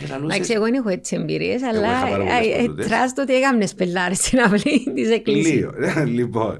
[0.00, 1.90] Εντάξει, εγώ δεν έχω έτσι εμπειρίες, αλλά
[2.86, 5.72] τράστο ότι έκαμε πελάρες στην αυλή της εκκλησίας.
[6.06, 6.58] Λοιπόν,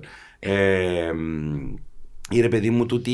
[2.31, 3.11] η παιδί μου τούτη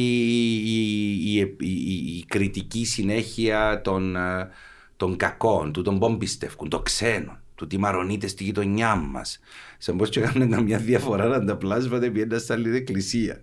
[1.59, 4.49] η, κριτική συνέχεια των, ε,
[4.97, 9.41] των κακών, του των πόμπιστευκων, των ξένων του τι μαρονείται στη γειτονιά μας.
[9.79, 13.43] Σε πώς και κάνουν καμιά διαφορά να τα πλάσματα πιέντα στα άλλη εκκλησία.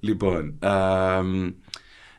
[0.00, 0.58] Λοιπόν,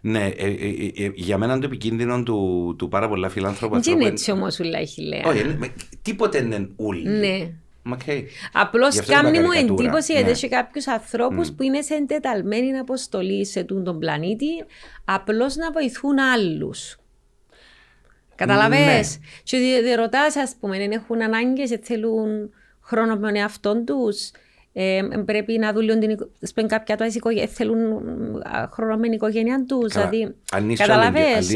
[0.08, 4.10] ναι, ε, ε, ε, για μένα το επικίνδυνο του, του πάρα πολλά φιλάνθρωπα Δεν είναι
[4.10, 5.22] έτσι όμως ούλα η χιλέα.
[5.26, 5.60] Όχι,
[6.02, 7.08] τίποτε δεν είναι ούλη.
[7.10, 7.50] Ναι.
[7.96, 8.24] Okay.
[8.54, 10.32] Απλώς κάνει μου εντύπωση γιατί ναι.
[10.32, 11.54] έχει κάποιους ανθρώπους mm.
[11.56, 14.48] που είναι σε εντεταλμένη αποστολή σε τον πλανήτη,
[15.06, 16.98] απλώς να βοηθούν άλλους.
[18.36, 18.78] Καταλαβέ.
[18.78, 19.02] Ναι.
[19.44, 24.32] Και δεν ρωτάς, ας πούμε, δεν έχουν ανάγκες, θέλουν χρόνο με τον εαυτό τους.
[24.78, 26.10] Ε, πρέπει να δουλεύουν την
[26.40, 26.68] οικογένεια.
[26.68, 27.78] Κάποια τους θέλουν
[28.72, 29.90] χρόνο με την οικογένεια του.
[29.90, 30.70] Δηλαδή, αν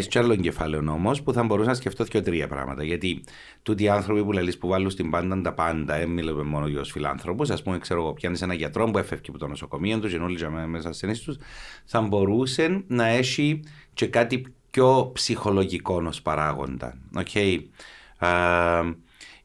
[0.07, 2.83] κι άλλο κεφάλαιο όμως που θα μπορούσα να σκεφτώ και τρία πράγματα.
[2.83, 3.23] Γιατί
[3.63, 6.79] τούτοι οι άνθρωποι που λες που βάλουν στην πάντα τα πάντα, δεν μιλάμε μόνο για
[6.79, 7.49] τους φιλάνθρωπους.
[7.49, 10.93] Α πούμε, ξέρω εγώ, πιάνεις ένα γιατρό που έφευγε από το νοσοκομείο τους, γεννούλη μέσα
[10.93, 11.37] στις τους,
[11.85, 13.59] θα μπορούσε να έχει
[13.93, 16.97] και κάτι πιο ψυχολογικό ως παράγοντα.
[17.15, 17.57] Okay.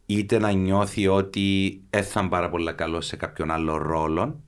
[0.07, 4.41] Είτε να νιώθει ότι έθαν πάρα πολύ καλό σε κάποιον άλλο ρόλο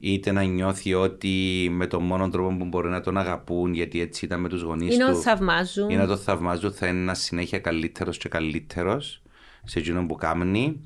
[0.00, 4.24] είτε να νιώθει ότι με τον μόνο τρόπο που μπορεί να τον αγαπούν, γιατί έτσι
[4.24, 4.94] ήταν με τους γονείς του.
[4.94, 5.90] Ή να τον θαυμάζουν.
[5.90, 9.22] Ή να τον θαυμάζουν, θα είναι ένας συνέχεια καλύτερος και καλύτερος
[9.64, 10.80] σε εκείνο που κάνει.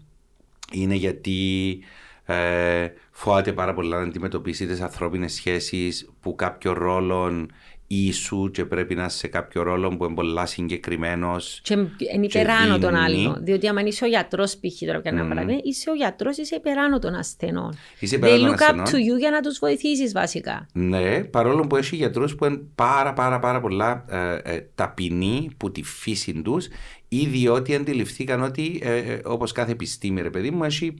[0.72, 1.78] Είναι γιατί
[2.24, 7.46] ε, φοβάται πάρα πολύ να αντιμετωπίσει τις ανθρώπινες σχέσεις που κάποιο ρόλο
[7.92, 11.60] ίσου και πρέπει να είσαι σε κάποιο ρόλο που είναι πολλά συγκεκριμένος.
[11.62, 11.74] Και
[12.14, 13.38] είναι υπεράνω τον άλλο.
[13.40, 14.86] Διότι άμα είσαι ο γιατρός, π.χ.
[14.86, 15.28] τώρα και mm.
[15.28, 17.76] παράδειγμα, είσαι ο γιατρός, είσαι υπεράνω των ασθενών.
[17.98, 20.66] Είσαι They look up to you για να τους βοηθήσεις βασικά.
[20.72, 25.72] Ναι, παρόλο που έχει γιατρούς που είναι πάρα πάρα πάρα πολλά ε, ε, ταπεινοί που
[25.72, 26.68] τη φύση τους
[27.08, 30.94] ή διότι αντιληφθήκαν ότι ε, ε όπως κάθε επιστήμη, ρε παιδί μου, έχει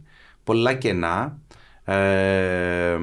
[0.44, 1.38] πολλά κενά.
[1.84, 2.96] Ε,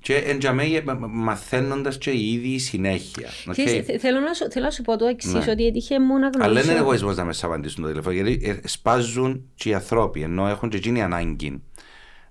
[0.00, 3.28] και εντιαμέ μαθαίνοντας και ήδη συνέχεια.
[3.46, 3.96] Okay.
[3.98, 5.50] θέλω, να σου, θέλω να σου πω το εξής, ναι.
[5.50, 6.42] ότι έτυχε μου να γνωρίσω.
[6.42, 10.22] Αλλά δεν είναι εγωισμός να με απαντήσουν το τηλέφωνο, γιατί ε, σπάζουν και οι άνθρωποι,
[10.22, 11.62] ενώ έχουν και εκείνη ανάγκη.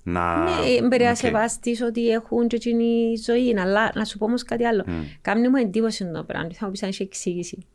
[0.04, 0.44] Να...
[0.44, 1.86] Ναι, επηρεάσει okay.
[1.88, 3.60] ότι έχουν και εκείνη ζωή.
[3.60, 4.84] Αλλά να σου πω όμως κάτι άλλο.
[4.88, 4.92] Mm.
[5.22, 7.66] Κάμνη μου εντύπωση το πράγμα, θα μου πει αν έχει εξήγηση.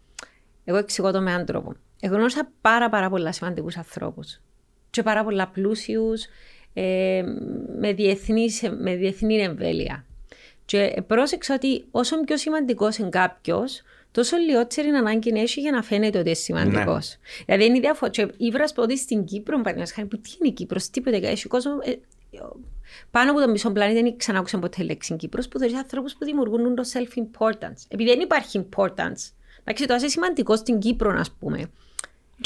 [0.64, 1.74] Εγώ εξηγώ το με έναν τρόπο.
[2.00, 4.40] Εγώ γνώρισα πάρα, πάρα πολλά σημαντικούς ανθρώπους.
[4.90, 6.26] Και πάρα πολλά πλούσιους,
[6.74, 7.22] ε,
[7.78, 8.48] με, διεθνή,
[8.78, 10.04] με διεθνή εμβέλεια.
[10.64, 16.18] Και πρόσεξα ότι όσο πιο σημαντικός είναι κάποιος, τόσο λιγότερη ανάγκη έχει για να φαίνεται
[16.18, 17.18] ότι είναι σημαντικός.
[17.20, 17.44] Ναι.
[17.44, 18.10] Δηλαδή είναι διαφορά.
[18.10, 21.16] Και ήβρα ότι στην Κύπρο, παραδείγματο χάρη, που τι είναι η Κύπρος, τίποτε.
[21.16, 21.86] Έχει κόσμος.
[21.86, 21.98] Ε,
[23.10, 26.24] πάνω από το μισό πλανήτη δεν ξανά άκουσα ποτέ λέξη Κύπρος, που θεωρείς ανθρώπους που
[26.24, 27.84] δημιουργούν το self-importance.
[27.88, 29.32] Επειδή δεν υπάρχει importance.
[29.60, 31.70] Εντάξει, το είσαι σημαντικός στην Κύπρο, ας πούμε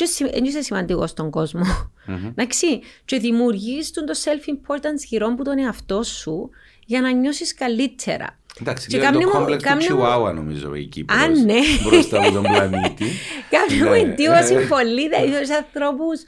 [0.06, 1.90] δεν είσαι σημαντικό στον κόσμο.
[2.28, 6.50] Εντάξει, και δημιουργείς το self-importance γύρω από τον εαυτό σου
[6.84, 8.38] για να νιώσεις καλύτερα.
[8.60, 11.58] Εντάξει, και είναι το κόμπλεξ του Τσιουάουα νομίζω η Κύπρος Α, ναι.
[11.84, 13.04] μπροστά από τον πλανήτη.
[13.50, 16.20] Κάνει μου εντύπωση πολύ τα ίδια ανθρώπους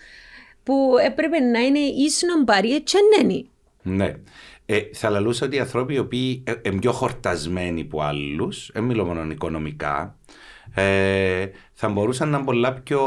[0.62, 3.44] που έπρεπε να είναι ίσονο παρή, έτσι είναι.
[3.82, 4.14] Ναι.
[4.66, 9.04] Ε, θα λαλούσα ότι οι άνθρωποι οι οποίοι είναι πιο χορτασμένοι από άλλους, δεν μιλώ
[9.04, 10.18] μόνο οικονομικά,
[10.74, 11.46] ε,
[11.82, 13.00] θα μπορούσαν να είναι πολλά πιο.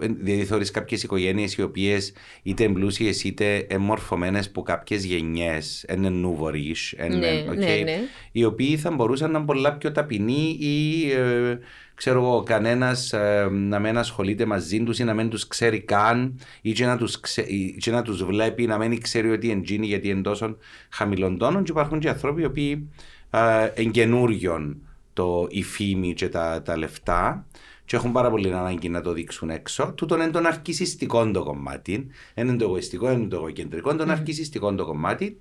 [0.00, 6.74] Δηλαδή, θεωρείς κάποιες οικογένειες οι οποίες είτε εμπλούσιες είτε εμορφωμένε από κάποιες γενιές, είναι νούβορι,
[7.08, 7.98] ναι, okay, ναι, ναι.
[8.32, 11.58] οι οποίοι θα μπορούσαν να είναι πολλά πιο ταπεινοί ή ε,
[11.94, 16.40] ξέρω εγώ, κανένας ε, να μην ασχολείται μαζί τους ή να μην τους ξέρει καν
[16.62, 17.46] ή και να τους ξε,
[18.04, 20.56] τους βλέπει να μην ξέρει ότι είναι τζίνι γιατί είναι τόσο
[20.90, 21.64] χαμηλών τόνων.
[21.64, 22.90] Και υπάρχουν και άνθρωποι οι οποίοι
[23.74, 24.80] ε, καινούριων
[25.12, 27.46] το, η φήμη και τα, τα λεφτά
[27.86, 29.92] και έχουν πάρα πολύ ανάγκη να το δείξουν έξω.
[29.92, 32.06] Τούτο είναι το αρκισιστικό το κομμάτι.
[32.34, 33.96] Είναι το εγωιστικό, είναι το εγωκεντρικό.
[33.96, 35.40] Το αρκισιστικό το κομμάτι.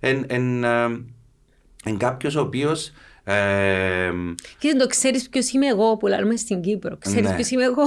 [0.00, 2.92] Είναι κάποιος ο οποίος.
[3.24, 4.10] Ε,
[4.58, 6.96] και δεν το ξέρεις ποιος είμαι εγώ που λέμε στην Κύπρο.
[6.98, 7.34] Ξέρεις ναι.
[7.34, 7.82] ποιος είμαι εγώ;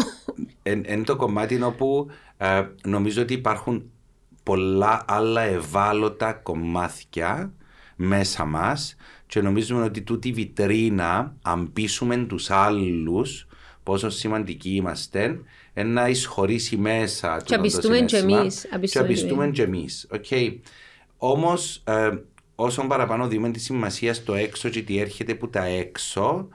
[0.92, 3.92] Είναι το κομμάτι όπου ε, νομίζω ότι υπάρχουν
[4.44, 7.54] πολλά άλλα ευάλωτα κομμάτια
[7.96, 8.96] μέσα μας
[9.28, 13.49] και νομίζουμε ότι τούτη βιτρίνα, αν πείσουμε τους άλλους
[13.90, 15.40] πόσο σημαντικοί είμαστε,
[15.86, 18.68] να εισχωρήσει μέσα και απιστούμε και εμείς.
[18.92, 20.08] Και απιστούμε και εμείς.
[20.12, 20.58] Okay.
[21.18, 22.10] Όμως, ε,
[22.56, 26.48] όσο παραπάνω δούμε τη σημασία στο έξω και τι έρχεται που τα έξω,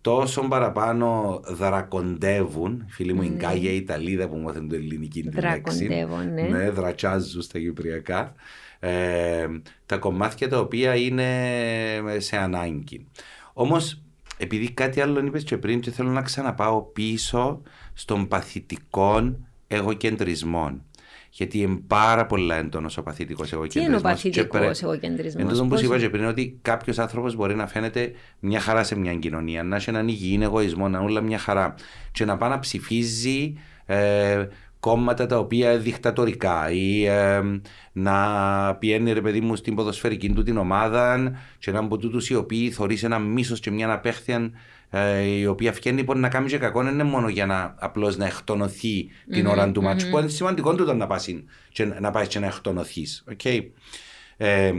[0.00, 2.86] τόσο παραπάνω δρακοντεύουν.
[2.88, 5.40] Φίλοι μου, η Γκάγια Ιταλίδα που μάθουν την ελληνική λέξη.
[5.40, 6.42] Δρακοντεύουν, ναι.
[6.42, 8.34] Ναι, δρατσάζουν στα κυπριακά.
[8.78, 9.46] Ε,
[9.86, 11.28] τα κομμάτια τα οποία είναι
[12.18, 13.06] σε ανάγκη.
[13.52, 14.00] Όμως
[14.36, 17.62] επειδή κάτι άλλο είπες και πριν και θέλω να ξαναπάω πίσω
[17.94, 20.80] στον παθητικό εγωκεντρισμό.
[21.30, 23.82] Γιατί είναι πάρα πολλά έντονος ο παθητικός εγωκεντρισμό.
[23.82, 27.54] Τι είναι ο παθητικός εγωκεντρισμός; Εν τω που είπα και πριν, ότι κάποιος άνθρωπος μπορεί
[27.54, 31.38] να φαίνεται μια χαρά σε μια κοινωνία, να έχει έναν υγιεινή εγωισμό, να όλα μια
[31.38, 31.74] χαρά.
[32.12, 33.54] Και να πάει να ψηφίζει
[33.86, 34.46] ε,
[34.86, 37.40] κόμματα τα οποία είναι δικτατορικά ή ε,
[37.92, 38.16] να
[38.74, 42.70] πιένει ρε παιδί μου στην ποδοσφαιρική του την ομάδα και να από τούτους οι οποίοι
[42.70, 44.50] θωρείς ένα μίσος και μια απέχθεια
[44.90, 48.16] ε, η οποία φτιάχνει μπορεί να κάνει και κακό δεν είναι μόνο για να απλώς
[48.16, 50.10] να εκτονωθεί την mm-hmm, ώρα του μάτσου mm-hmm.
[50.10, 51.28] που είναι σημαντικό τούτο να πας
[51.72, 53.60] και να πάεις και να εκτονωθείς okay.
[54.36, 54.72] ε,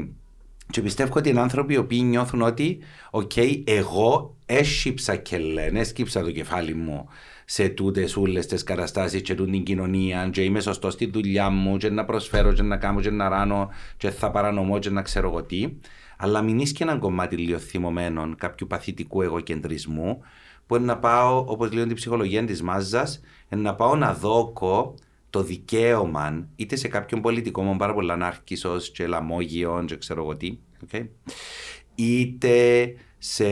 [0.69, 2.79] και πιστεύω ότι είναι άνθρωποι οι οποίοι νιώθουν ότι
[3.11, 7.09] okay, εγώ έσυψα και λένε, έσκυψα το κεφάλι μου
[7.49, 11.89] σε τούτες όλες τις καταστάσεις και την κοινωνία, και είμαι σωστός στη δουλειά μου, και
[11.89, 15.43] να προσφέρω, και να κάνω, και να ράνω, και θα παρανομώ, και να ξέρω εγώ
[15.43, 15.73] τι.
[16.17, 20.21] Αλλά μην είσαι και ένα κομμάτι λίγο θυμωμένο κάποιου παθητικού εγωκεντρισμού,
[20.65, 23.19] που είναι να πάω, όπως λέω την ψυχολογία της μάζας,
[23.49, 24.95] να πάω να δώκω
[25.29, 30.35] το δικαίωμα είτε σε κάποιον πολιτικό μου πάρα πολύ ανάρκησος και λαμόγιο, και ξέρω εγώ
[30.35, 31.07] τι, okay,
[31.95, 33.45] είτε σε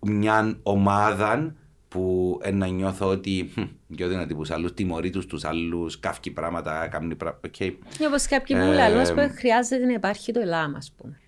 [0.00, 1.54] μια ομάδα
[1.96, 3.52] που να νιώθω ότι
[3.96, 7.72] πιο δυνατοί που άλλους, τιμωρεί τους τους άλλους, καύκει πράγματα, κάνει πράγματα, okay.
[8.06, 11.20] Όπως κάποιοι που λαλούν, ε, χρειάζεται να υπάρχει το ελάμα, ας πούμε.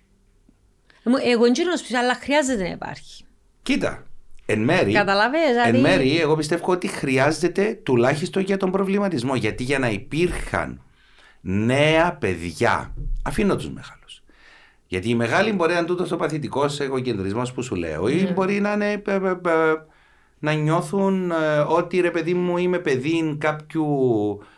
[1.25, 3.25] Εγώ δεν ξέρω, αλλά χρειάζεται να υπάρχει.
[3.61, 4.03] Κοίτα,
[4.45, 5.37] εν μέρη, δηλαδή...
[5.63, 9.35] εν μέρη, εγώ πιστεύω ότι χρειάζεται τουλάχιστον για τον προβληματισμό.
[9.35, 10.81] Γιατί για να υπήρχαν
[11.41, 12.93] νέα παιδιά,
[13.23, 14.23] αφήνω τους μεγάλους.
[14.87, 18.31] Γιατί η μεγάλη μπορεί να είναι τούτος ο παθητικός εγωκεντρισμός που σου λέω, ή ναι.
[18.31, 19.01] μπορεί να είναι
[20.39, 23.87] να νιώθουν ε, ότι ρε παιδί μου είμαι παιδί κάποιου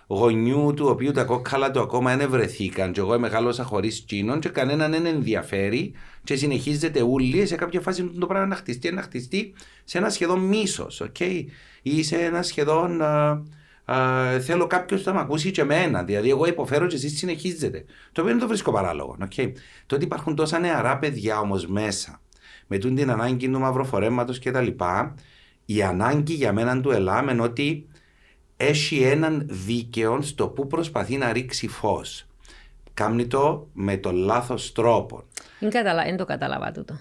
[0.07, 4.49] γονιού του οποίου τα κόκκαλα του ακόμα δεν βρεθήκαν και εγώ μεγάλωσα χωρίς τσίνον και
[4.49, 9.53] κανέναν δεν ενδιαφέρει και συνεχίζεται ούλη σε κάποια φάση το πράγμα να χτιστεί, να χτιστεί
[9.83, 11.45] σε ένα σχεδόν μίσος, okay?
[11.81, 13.01] ή σε ένα σχεδόν
[13.85, 16.03] uh, θέλω κάποιος να με ακούσει και εμένα.
[16.03, 17.85] Δηλαδή, εγώ υποφέρω και εσείς συνεχίζετε.
[18.11, 19.17] Το οποίο δεν το βρίσκω παράλογο.
[19.19, 19.51] Okay?
[19.85, 22.21] Το ότι υπάρχουν τόσα νεαρά παιδιά όμως μέσα,
[22.67, 24.67] με την ανάγκη του μαυροφορέματος κτλ
[25.75, 27.87] η ανάγκη για μένα του Ελάμεν ότι
[28.57, 32.25] έχει έναν δίκαιο στο που προσπαθεί να ρίξει φως.
[32.93, 35.23] Κάνει το με τον λάθος τρόπο.
[35.59, 36.99] Δεν το κατάλαβα τούτο.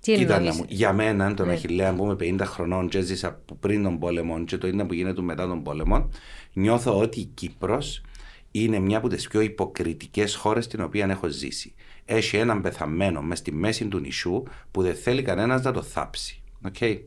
[0.00, 1.52] Κοίτα να μου, για μένα τον ναι.
[1.52, 5.22] Αχιλέα που είμαι 50 χρονών και έζησα πριν τον πόλεμο και το ίδιο που γίνεται
[5.22, 6.08] μετά τον πόλεμο,
[6.52, 8.02] νιώθω ότι η Κύπρος
[8.50, 11.74] είναι μια από τις πιο υποκριτικές χώρες στην οποία έχω ζήσει.
[12.04, 16.42] Έχει έναν πεθαμένο μες στη μέση του νησιού που δεν θέλει κανένας να το θάψει.
[16.72, 16.98] Okay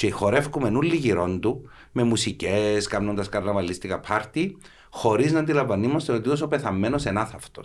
[0.00, 4.56] και χορεύουμε όλοι γύρω του με μουσικές, κάνοντα καρναβαλίστικα πάρτι,
[4.90, 7.62] χωρίς να αντιλαμβανόμαστε ότι τόσο πεθαμένος ενάθαυτο.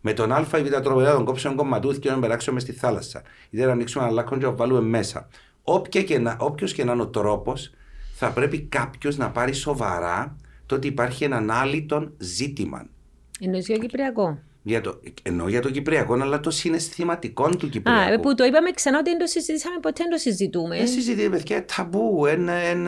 [0.00, 3.22] Με τον Α ή Β τρόπο τον κόψουμε κομματούθ και να περάξουμε στη θάλασσα.
[3.50, 5.28] Είτε να ανοίξουμε ένα λάκκο και να βάλουμε μέσα.
[5.62, 6.36] Όποιο και να,
[6.74, 7.70] και να είναι ο τρόπος,
[8.14, 12.86] θα πρέπει κάποιος να πάρει σοβαρά το ότι υπάρχει έναν άλυτον ζήτημα.
[13.40, 14.38] Εννοείς για Κυπριακό;
[14.68, 18.14] Για το, ενώ για το Κυπριακό, αλλά το συναισθηματικό του Κυπριακού.
[18.14, 20.76] Α, που το είπαμε ξανά ότι δεν το συζητήσαμε ποτέ, δεν το συζητούμε.
[20.76, 22.26] Δεν συζητήσαμε, παιδιά, ταμπού.
[22.26, 22.86] Εν, εν,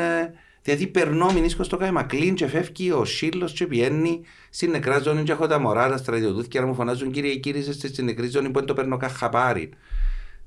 [0.62, 4.20] δηλαδή, περνώ μηνίσκο στο κάημα κλίν και φεύγει ο Σίλο και πιένει
[4.50, 5.22] στην νεκρά ζώνη.
[5.22, 8.50] Και έχω τα μωρά, τα στρατιωτούθια να μου φωνάζουν κύριε, κύριε, είστε στην νεκρή ζώνη
[8.50, 9.70] που δεν το παίρνω καχαπάρι.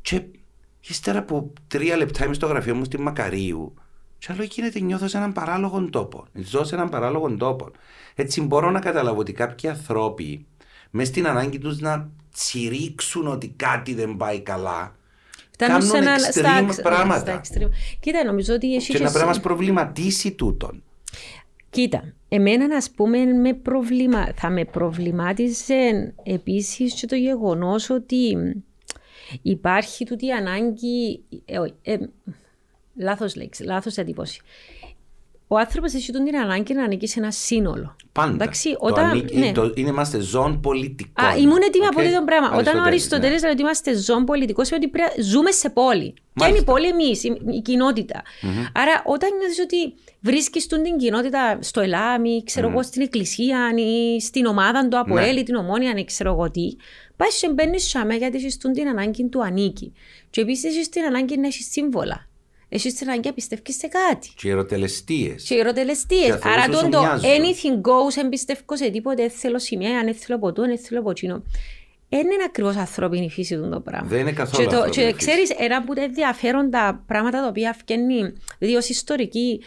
[0.02, 0.22] Και
[0.88, 3.74] ύστερα από τρία λεπτά είμαι στο γραφείο μου στη Μακαρίου.
[4.18, 6.26] Και άλλο γίνεται νιώθω σε έναν παράλογο τόπο.
[6.34, 7.72] Ζω σε έναν παράλογο τόπο.
[8.16, 10.46] Έτσι μπορώ να καταλάβω ότι κάποιοι άνθρωποι
[10.96, 14.96] μες στην ανάγκη τους να τσιρίξουν ότι κάτι δεν πάει καλά.
[15.52, 17.42] Φτάνουν κάνουν ένα, extreme στα, πράγματα.
[17.44, 17.70] Στα
[18.00, 18.92] Κοίτα, νομίζω ότι εσύ...
[18.92, 20.84] Και να πρέπει να μας προβληματίσει τούτον.
[21.70, 24.34] Κοίτα, εμένα ας πούμε με προβλημα...
[24.36, 28.38] θα με προβλημάτιζε επίσης και το γεγονός ότι
[29.42, 31.24] υπάρχει τούτη ανάγκη.
[31.46, 31.98] Ε, ε,
[32.96, 34.42] λάθος λέξη, λάθος εντύπωση
[35.48, 37.96] ο άνθρωπος έχει την ανάγκη να ανήκει σε ένα σύνολο.
[38.12, 38.34] Πάντα.
[38.34, 39.52] Εντάξει, όταν, το ανήκει, ναι.
[39.52, 41.26] το, είναι, είμαστε ζών πολιτικών.
[41.26, 41.90] Α, ήμουν έτοιμη okay.
[41.92, 42.58] από αυτό το πράγμα.
[42.58, 43.42] Όταν ο Αριστοτέλης ναι.
[43.42, 46.14] λέει ότι είμαστε ζών πολιτικό, σημαίνει ότι πρέπει, ζούμε σε πόλη.
[46.34, 46.34] Μάλιστα.
[46.34, 48.22] Και είναι η πόλη εμείς, η, η κοινότητα.
[48.22, 48.70] Mm-hmm.
[48.74, 52.72] Άρα, όταν νιώθεις ότι βρίσκεις την κοινότητα στο Ελάμι, ξέρω mm-hmm.
[52.72, 55.44] εγώ, στην εκκλησία, ή στην ομάδα του από ναι.
[55.44, 56.76] την ομόνια, ή ξέρω εγώ τι,
[57.16, 59.94] πάει σε μπαίνεις σαμέ γιατί έχεις την ανάγκη του ανήκει.
[60.30, 62.28] Και επίσης έχεις την ανάγκη να έχεις σύμβολα
[62.74, 64.30] έχει την ανάγκη να πιστεύεις σε κάτι.
[64.36, 65.44] Και ερωτελεστίες.
[65.44, 66.40] Και ερωτελεστίες.
[66.44, 70.62] Άρα τον το anything goes, εμπιστεύω σε τίποτε, δεν θέλω σημαία, αν θέλω από το,
[70.62, 71.44] δεν θέλω από εκείνο.
[72.10, 74.08] Δεν είναι ακριβώ ανθρώπινη φύση του το πράγμα.
[74.08, 74.68] Δεν είναι καθόλου.
[74.68, 79.62] Και, το, και ξέρεις, ένα από τα ενδιαφέροντα πράγματα τα οποία φτιάχνει, δηλαδή ως ιστορική,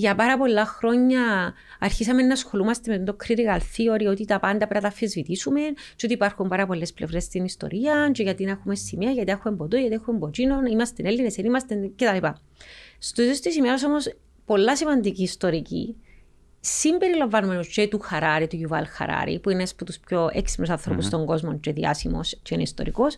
[0.00, 4.74] για πάρα πολλά χρόνια αρχίσαμε να ασχολούμαστε με το critical theory, ότι τα πάντα πρέπει
[4.74, 5.60] να τα αφισβητήσουμε,
[5.96, 9.56] και ότι υπάρχουν πάρα πολλές πλευρές στην ιστορία, και γιατί να έχουμε σημεία, γιατί έχουμε
[9.56, 12.26] ποτό, γιατί έχουμε μποτσίνο, είμαστε Έλληνες, δεν είμαστε κτλ.
[12.98, 15.96] Στο τέλος της ημέρας όμως, πολλά σημαντική ιστορική,
[16.60, 21.04] συμπεριλαμβάνουμε και του Χαράρη, του Γιουβάλ Χαράρη, που είναι ένας από τους πιο έξυπνους ανθρώπους
[21.04, 21.08] mm-hmm.
[21.08, 23.16] στον κόσμο και διάσημος και είναι ιστορικός.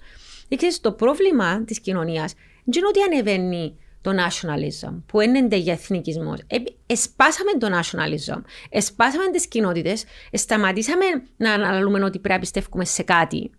[0.49, 6.38] Και το πρόβλημα της κοινωνίας δεν είναι ότι ανεβαίνει το nationalism, που είναι για εθνικισμός.
[6.46, 11.05] Ε, εσπάσαμε το nationalism, εσπάσαμε τις κοινότητες, σταματήσαμε
[11.36, 13.50] να αναλύουμε ότι πρέπει να πιστεύουμε σε κάτι.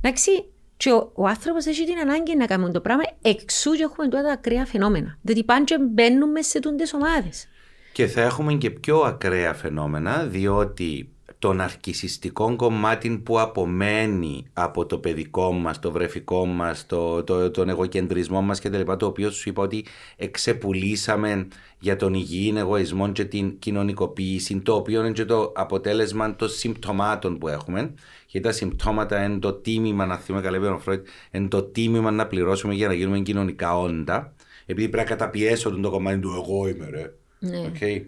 [0.00, 0.30] Εντάξει,
[0.76, 4.24] και ο, ο άνθρωπος έχει την ανάγκη να κάνουμε το πράγμα εξού και έχουμε τώρα
[4.24, 5.18] τα ακραία φαινόμενα.
[5.22, 7.48] Διότι πάντα μπαίνουμε σε τούντες ομάδες.
[7.92, 14.98] Και θα έχουμε και πιο ακραία φαινόμενα, διότι των αρκισιστικών κομμάτων που απομένει από το
[14.98, 19.62] παιδικό μας, το βρεφικό μας, το, το, τον εγωκεντρισμό μας και το οποίο σου είπα
[19.62, 19.84] ότι
[20.16, 26.48] εξεπουλήσαμε για τον υγιή εγωισμό και την κοινωνικοποίηση, το οποίο είναι και το αποτέλεσμα των
[26.48, 27.94] συμπτωμάτων που έχουμε.
[28.26, 32.26] Και τα συμπτώματα είναι το τίμημα, να θυμούμε καλά, ο Φρόιτ, είναι το τίμημα να
[32.26, 34.34] πληρώσουμε για να γίνουμε κοινωνικά όντα.
[34.66, 37.14] Επειδή πρέπει να καταπιέσω το κομμάτι του εγώ είμαι, ρε.
[37.38, 37.70] Ναι.
[37.72, 38.02] Okay.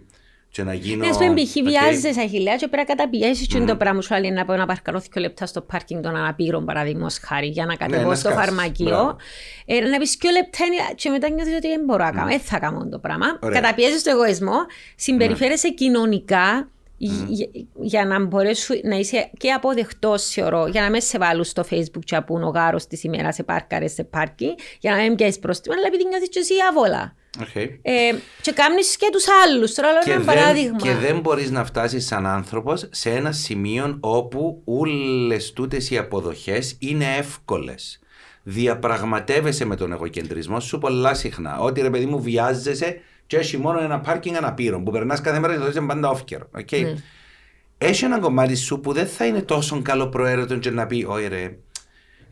[0.53, 1.05] Και να γίνω...
[1.05, 1.53] Ναι, ας πούμε, π.χ.
[1.65, 4.99] βιάζεσαι αχιλέα και πρέπει να καταπιέσεις και το πράγμα σου άλλη να πω να παρκαρώ
[4.99, 8.47] δύο λεπτά στο πάρκινγκ των αναπήρων παραδείγμος χάρη για να κατεβώ να στο σκάσεις.
[8.47, 8.87] φαρμακείο.
[8.87, 9.17] Μπράβο.
[9.67, 12.41] Ε, να πεις δύο λεπτά είναι- και μετά νιώθεις ότι δεν μπορώ να κάνω, δεν
[12.41, 13.39] θα κάνω το πράγμα.
[13.43, 13.61] Ωραία.
[13.61, 14.57] Καταπιέζεις το εγωισμό,
[14.97, 17.49] συμπεριφέρεσαι κοινωνικά για,
[17.81, 22.05] για να μπορέσει να είσαι και αποδεκτό, θεωρώ, για να μην σε βάλουν στο Facebook
[22.05, 25.39] και να πούν ο γάρος της ημέρας σε πάρκαρε σε πάρκι, για να μην πιάσεις
[25.39, 27.15] πρόστιμα, αλλά επειδή νιώθεις και εσύ άβολα.
[27.41, 27.55] Οκ.
[27.55, 27.71] Ε,
[28.41, 29.75] και κάνεις και τους άλλους.
[29.75, 30.77] Τώρα λέω Και ένα δεν, παράδειγμα.
[30.79, 36.77] και δεν μπορείς να φτάσεις σαν άνθρωπος σε ένα σημείο όπου όλες τούτες οι αποδοχές
[36.79, 38.01] είναι εύκολες.
[38.43, 41.59] Διαπραγματεύεσαι με τον εγωκεντρισμό σου πολλά συχνά.
[41.59, 45.53] Ότι ρε παιδί μου βιάζεσαι και έχει μόνο ένα πάρκινγκ αναπήρων που περνάς κάθε μέρα
[45.55, 46.61] και το είσαι πάντα ευκαιρεί.
[46.61, 46.83] Okay?
[46.83, 46.95] Ναι.
[47.79, 51.43] Έχει ένα κομμάτι σου που δεν θα είναι τόσο καλοπροαίρετο και να πει «Όχι ρε,
[51.43, 51.57] ε,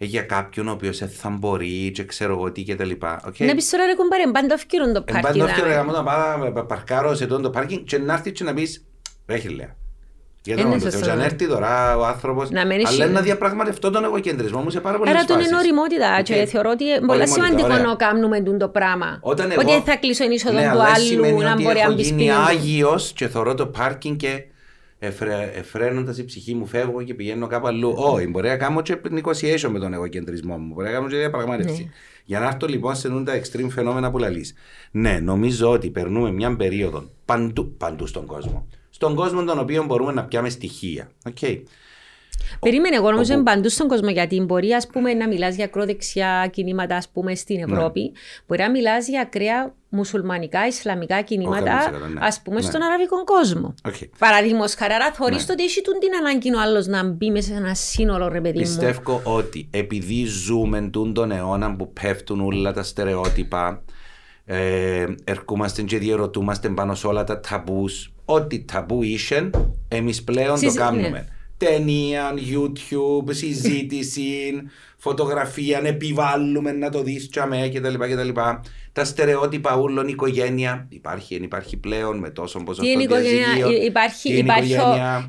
[0.05, 3.21] για κάποιον ο οποίος δεν θα μπορεί και ξέρω εγώ τι και τα λοιπά».
[3.29, 3.45] Okay?
[3.47, 5.39] Να πεις τώρα ρε κουμπάρε, πάντα ευκαιρούν το Εν πάρκι.
[5.39, 5.69] πάντων, δάμε.
[5.69, 8.85] έφτιανα να πάω να παρκάρω σε τούτο το πάρκινγκ και να έρθει και να πεις
[9.27, 9.75] «Έχει λέει».
[10.45, 11.21] Γιατί Είναι να το σωστό, Θεό, ναι.
[11.23, 14.81] αν έρθει τώρα ο άνθρωπος, Να μένει αλλά σι- να διαπραγματευτώ τον εγωκεντρισμό μου σε
[14.81, 15.51] πάρα πολλές Άρα τον φάσεις.
[15.51, 16.49] είναι οριμότητα και Οκ.
[16.51, 17.87] θεωρώ ότι είναι πολύ Οριμότητα, σημαντικό ωραία.
[17.87, 19.19] να κάνουμε τούτο το πράγμα.
[19.21, 21.63] Όταν Ότι εγώ- δεν θα κλείσω την είσοδο Ναι, του αλλά σημαίνει άλλου, να ότι
[21.63, 22.43] μπορεί έχω να μπεις γίνει σπίτι του.
[22.49, 24.45] Άγιος και θωρώ το πάρκινγκ και
[25.03, 27.95] εφρε, εφραίνοντας η ψυχή μου φεύγω και πηγαίνω κάπου αλλού.
[27.97, 30.75] Όχι, μπορεί να κάνω και negotiation με τον εγωκεντρισμό μου.
[30.75, 31.83] Μπορεί να κάνω και διαπραγμάτευση.
[31.83, 31.91] Ναι.
[32.25, 34.55] Για να έρθω λοιπόν σε τούτα extreme φαινόμενα που λαλείς.
[34.91, 38.67] Ναι, νομίζω ότι περνούμε μια περίοδο παντού, παντού στον κόσμο.
[38.91, 41.11] Στον κόσμο τον οποίο μπορούμε να πιάμε στοιχεία.
[41.31, 41.63] Okay.
[42.61, 45.65] Περίμενε, εγώ νομίζω Όπου- είναι παντού στον κόσμο γιατί μπορεί ας πούμε, να μιλάς για
[45.65, 47.73] ακροδεξιά κινήματα ας πούμε, στην Ναι.
[47.73, 48.13] Ευρώπη.
[48.47, 52.21] Μπορεί να μιλάς για ακραία μουσουλμανικά, ισλαμικά κινήματα, 100%, ναι.
[52.23, 52.67] ας πούμε, Ναι.
[52.67, 53.75] στον αραβικό κόσμο.
[53.89, 54.09] Okay.
[54.19, 55.45] Παραδείγμα χάρη, άρα θεωρεί Ναι.
[55.51, 58.55] ότι έχει τούν την ανάγκη ο άλλος να μπει μέσα σε ένα σύνολο, ρε παιδί
[58.59, 58.61] μου.
[58.65, 63.83] Πιστεύω ότι επειδή ζούμε τούν τον αιώνα που πέφτουν όλα τα στερεότυπα,
[64.45, 68.13] ε, ερχόμαστε και διερωτούμαστε πάνω σε όλα τα ταμπούς.
[68.25, 69.51] Ό,τι ταμπού είσαι,
[69.89, 71.27] εμείς πλέον Συζη- το κάνουμε.
[71.61, 71.69] Ναι.
[71.69, 74.53] Ταινία, YouTube, συζήτηση,
[74.97, 77.95] φωτογραφία, επιβάλλουμε να το δεις τσαμέ κτλ.
[77.95, 78.29] κτλ.
[78.93, 83.45] Τα στερεότυπα ούλων, οικογένεια, υπάρχει, δεν υπάρχει πλέον με τόσο ποσοστό Τι είναι η οικογένεια,
[83.45, 83.71] διαζυγίων.
[83.73, 85.29] υ- υπάρχει, Τι είναι η υπάρχει, ο, οικογένεια;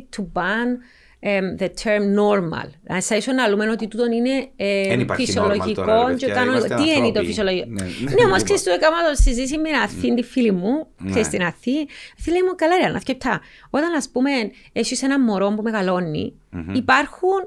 [0.00, 2.68] Ξέρετε, ακόμα και ολο, υπήρχε ολόκληρο συζήτηση to ban um, the term normal.
[2.88, 6.14] Αν σας ίσω να λέμε ότι τούτο είναι ε, Εν υπάρχει normal φυσιολογικό τώρα, ρε
[6.14, 6.66] και παιδιά, κανονικό.
[6.66, 7.26] είμαστε Τι είναι το ανθρώποι.
[7.26, 8.42] φυσιολογικό; Ναι, ναι, Ναι, όμως λοιπόν.
[8.42, 11.10] ξέρεις, το έκανα το συζήτηση με ένα Αθήνα, τη φίλη μου, Ναι.
[11.10, 11.76] ξέρεις, στην Αθή.
[12.18, 13.40] Αυτή λέει μου, καλά, ρε, να σκεπτά.
[13.70, 14.30] Όταν, ας πούμε,
[14.72, 16.32] έχεις ένα μωρό που μεγαλώνει,
[16.72, 17.38] υπάρχουν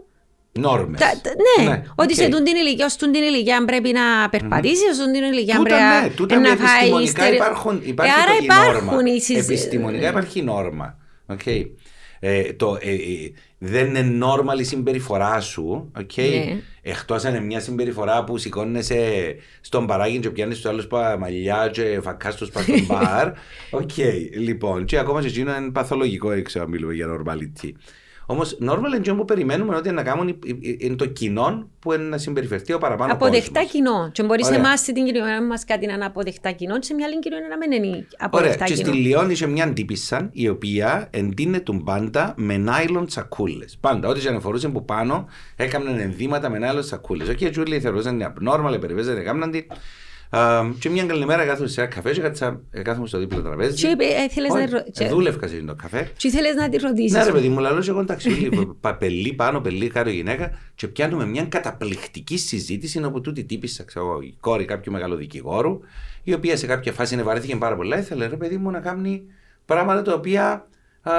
[0.60, 1.00] Νόρμες.
[1.00, 1.32] τα, τα-
[1.64, 2.20] ναι, Ναι, ότι οκ.
[2.20, 5.56] σε τούν την ηλικία, ως τούν την ηλικία πρέπει να περπατήσεις, ως τούν την ηλικία
[5.56, 6.66] Τούτα, πρέπει ναι, τούτα να, να φάει.
[6.76, 9.14] επιστημονικά στερε- υπάρχουν, υπάρχει Ε, άρα το υπάρχουν νόρμα.
[9.14, 10.98] οι συζη- Επιστημονικά υπάρχει νόρμα.
[11.28, 11.66] Okay.
[12.26, 16.30] Ε, το, ε, ε, δεν είναι normal η συμπεριφορά σου, okay.
[16.46, 16.62] Ναι.
[16.82, 21.70] εκτός αν είναι μια συμπεριφορά που σηκώνεσαι στον παράγει και πιάνεις τους άλλους πα- μαλλιά
[21.74, 23.32] και φακάς τους πας στο μπαρ.
[23.72, 23.90] Οκ,
[24.38, 27.72] λοιπόν, και ακόμα σε εκείνο είναι παθολογικό, δεν ξέρω αν μιλούμε για normality.
[28.26, 31.94] Όμως, normal είναι αυτό που περιμένουμε ότι να κάνουν, ε, ε, είναι το κοινό που
[31.94, 33.72] είναι να συμπεριφερθεί ο παραπάνω Αποδεκτά κόσμος.
[33.72, 34.10] κοινό.
[34.12, 34.66] Και μπορείς σε Ωραία.
[34.66, 37.58] εμάς στην κοινωνία μας κάτι να είναι αποδεκτά κοινό, και σε μια άλλη κοινωνία να
[37.58, 38.88] μην είναι Ωραία, αποδεκτά και κοινό.
[38.88, 43.66] στη Λιόν είχε μια τύπισσα η οποία εντείνεται πάντα με νάιλον σακούλε.
[43.80, 47.24] Πάντα, ό,τι και αν φορούσε που πάνω έκαναν ενδύματα με νάιλον σακούλε.
[47.24, 49.66] Όχι, έτσι όλοι θεωρούσαν είναι abnormal, περιπέζανε, έκαναν την.
[50.38, 53.42] Α, Και μια καλή μέρα κάθομαι σε ένα καφέ και κάτσα- ε, κάθομαι στο δίπλο
[53.42, 53.76] τραπέζι.
[53.76, 56.12] Και είπε, ε, θέλεις να Όχι, ρω- και- ε, Δούλευκα σε το καφέ.
[56.18, 57.12] Και ήθελε να τη ρωτήσεις.
[57.12, 60.88] Ναι, ρε παιδί μου, λαλό εγώ εντάξει, όλοι, πα- πελί πάνω, πελί κάτω γυναίκα και
[60.88, 65.80] πιάνουμε μια καταπληκτική συζήτηση όπου τούτη τύπησα, ξέρω εγώ, η κόρη κάποιου μεγάλου δικηγόρου,
[66.24, 67.98] η οποία σε κάποια φάση βαρέθηκε πάρα πολλά.
[68.00, 69.24] Ήθελε, ρε παιδί μου, να κάνει
[69.66, 70.68] πράγματα τα οποία
[71.02, 71.14] α,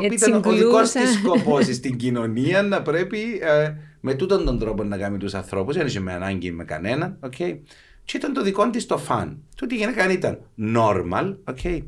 [0.00, 1.00] Έτσι ήταν ο δικός γκλούσα.
[1.00, 5.76] της σκοπός στην κοινωνία να πρέπει ε, με τούτον τον τρόπο να κάνει τους ανθρώπους.
[5.76, 7.18] Δεν είχε με ανάγκη με κανέναν.
[7.30, 7.58] Okay.
[8.04, 9.42] Και ήταν το δικό της το φαν.
[9.56, 10.40] Τούτη η γυναίκα ήταν
[10.76, 11.36] normal.
[11.44, 11.82] Okay.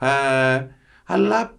[0.00, 0.66] Ε,
[1.04, 1.54] αλλά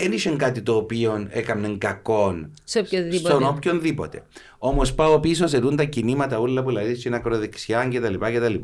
[0.00, 3.34] δεν είχε κάτι το οποίο έκανε κακό Σε οποιοδήποτε.
[3.34, 4.26] στον οποιονδήποτε.
[4.58, 8.14] Όμως πάω πίσω σε τούν τα κινήματα όλα που λέει στην ακροδεξιά κτλ.
[8.14, 8.54] κτλ.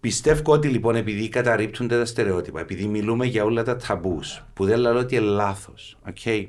[0.00, 4.78] Πιστεύω ότι λοιπόν επειδή καταρρύπτονται τα στερεότυπα, επειδή μιλούμε για όλα τα ταμπούς, που δεν
[4.78, 6.46] λέω ότι είναι λάθος, okay,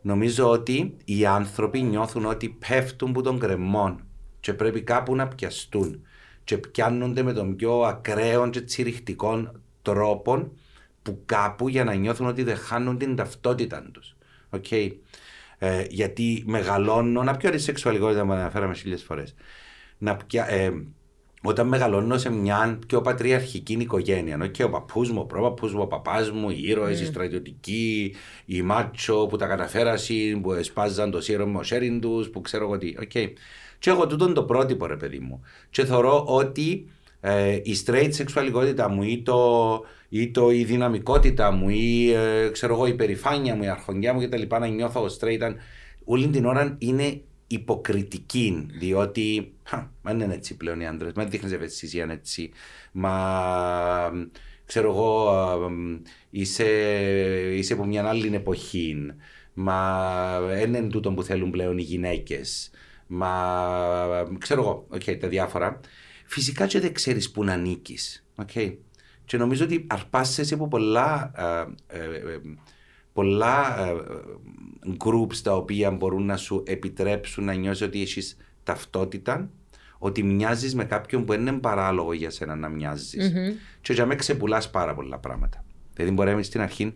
[0.00, 4.06] νομίζω ότι οι άνθρωποι νιώθουν ότι πέφτουν που των κρεμών
[4.44, 6.06] και πρέπει κάπου να πιαστούν
[6.44, 10.52] και πιάνονται με τον πιο ακραίο και τσιριχτικών τρόπων
[11.02, 14.16] που κάπου για να νιώθουν ότι δεν χάνουν την ταυτότητα τους.
[14.50, 14.92] Okay.
[15.58, 19.34] Ε, γιατί μεγαλώνω, να πιω τη σεξουαλικότητα που αναφέραμε χίλιες φορές.
[19.98, 20.72] Να πια, ε,
[21.42, 25.82] όταν μεγαλώνω σε μια πιο πατριαρχική οικογένεια, ενώ και ο παππούς μου, ο πρόπαππούς μου,
[25.82, 28.14] ο παπάς μου, οι ήρωες, οι στρατιωτικοί,
[28.44, 32.94] οι μάτσο που τα καταφέρασαν, που εσπάζαν το σύρωμα σέριν τους, που ξέρω εγώ τι.
[33.00, 33.32] Okay.
[33.78, 35.40] Και έχω τούτον το πρότυπο, ρε παιδί μου.
[35.70, 36.88] Και θεωρώ ότι
[37.20, 42.74] ε, η straight σεξουαλικότητα μου ή, το, ή το, η δυναμικότητα μου ή ε, ξέρω
[42.74, 44.42] εγώ, η περηφάνεια μου, η αρχοντιά μου κτλ.
[44.48, 45.54] Να νιώθω straight.
[46.04, 51.52] Όλη την ώρα είναι υποκριτική, διότι μα δεν είναι έτσι πλέον οι άντρες, μα δείχνεις
[51.52, 52.50] ευαισθησία έτσι.
[52.92, 53.16] Μα
[54.64, 55.30] ξέρω εγώ,
[56.30, 56.66] είσαι,
[57.52, 58.96] είσαι από μια άλλη εποχή.
[59.54, 62.70] Μα δεν είναι τούτο που θέλουν πλέον οι γυναίκες.
[63.06, 63.30] Μα
[64.38, 65.80] ξέρω εγώ, okay, τα διάφορα.
[66.26, 67.98] Φυσικά και δεν ξέρεις που να ανήκει.
[68.44, 68.76] Okay.
[69.24, 71.32] Και νομίζω ότι αρπάσαι από πολλά,
[71.88, 72.40] ε, ε, ε,
[73.12, 73.76] πολλά
[74.98, 79.50] groups τα οποία μπορούν να σου επιτρέψουν να νιώσεις ότι έχεις ταυτότητα,
[79.98, 83.32] ότι μοιάζεις με κάποιον που δεν είναι παράλογο για σένα να μοιάζεις.
[83.32, 83.52] Mm-hmm.
[83.80, 85.64] Και για με ξεπουλάς πάρα πολλά πράγματα.
[85.94, 86.94] Δηλαδή, μπορεί να στην αρχή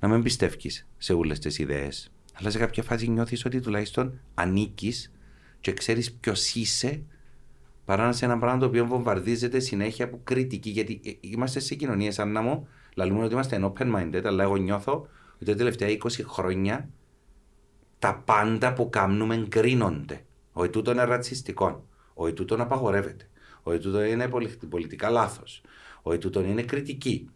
[0.00, 5.12] να μην πιστεύεις σε όλες τις ιδέες, αλλά σε κάποια φάση νιώθεις ότι τουλάχιστον ανήκεις
[5.60, 7.02] και ξέρεις ποιος είσαι,
[7.84, 10.70] παρά να σε ένα πράγμα το οποίο βομβαρδίζεται συνέχεια από κριτική.
[10.70, 14.56] Γιατί ε, είμαστε σε κοινωνίες, σαν να μου, λαλούμε ότι είμαστε open minded, αλλά εγώ
[14.56, 16.88] νιώθω ότι τα τελευταία 20 χρόνια
[17.98, 20.24] τα πάντα που κάνουμε γκρίνονται.
[20.52, 21.86] Ο τούτο είναι ρατσιστικό.
[22.14, 23.28] Ο τούτο απαγορεύεται.
[23.62, 24.30] Ο τούτο είναι
[24.68, 25.62] πολιτικά λάθος.
[26.02, 27.30] Ο τούτο είναι κριτική.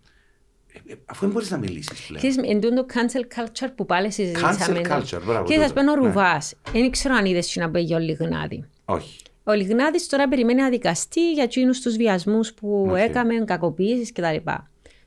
[0.73, 2.23] Ε, ε, αφού δεν μπορείς να μιλήσεις πλέον.
[2.23, 4.81] Ξέρεις, εν το cancel culture που πάλι συζητήσαμε.
[4.85, 5.45] Cancel culture, μπράβο.
[5.45, 6.55] Και θα πω ο Ρουβάς.
[6.73, 8.65] Δεν ξέρω αν είδες να πει ο Λιγνάδη.
[8.85, 9.19] Όχι.
[9.45, 12.97] Ο Λιγνάδης τώρα περιμένει να δικαστεί για εκείνους τους βιασμούς που okay.
[12.97, 14.51] έκαμε, κακοποίησει κτλ.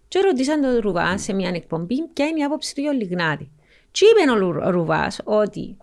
[0.07, 3.49] Και ρωτήσαν τον Ρουβάς σε μια εκπομπή ποια είναι η άποψη του για ο Λιγνάδη;
[3.91, 4.31] Τι είπε
[4.65, 5.77] ο Ρουβάς ότι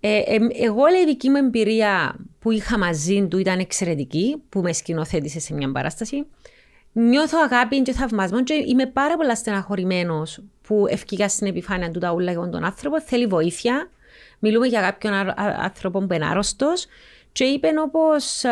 [0.00, 4.60] ε, ε, εγώ λέει η δική μου εμπειρία που είχα μαζί του ήταν εξαιρετική, που
[4.60, 6.26] με σκηνοθέτησε σε μια παράσταση.
[6.92, 12.32] Νιώθω αγάπη και θαυμασμό και είμαι πάρα πολλά στεναχωρημένος που ευκήγα στην επιφάνεια του ταούλα
[12.32, 13.00] για τον άνθρωπο.
[13.00, 13.90] Θέλει βοήθεια.
[14.38, 16.86] Μιλούμε για κάποιον άνθρωπο που είναι άρρωστος.
[17.32, 18.42] Και είπε όπως.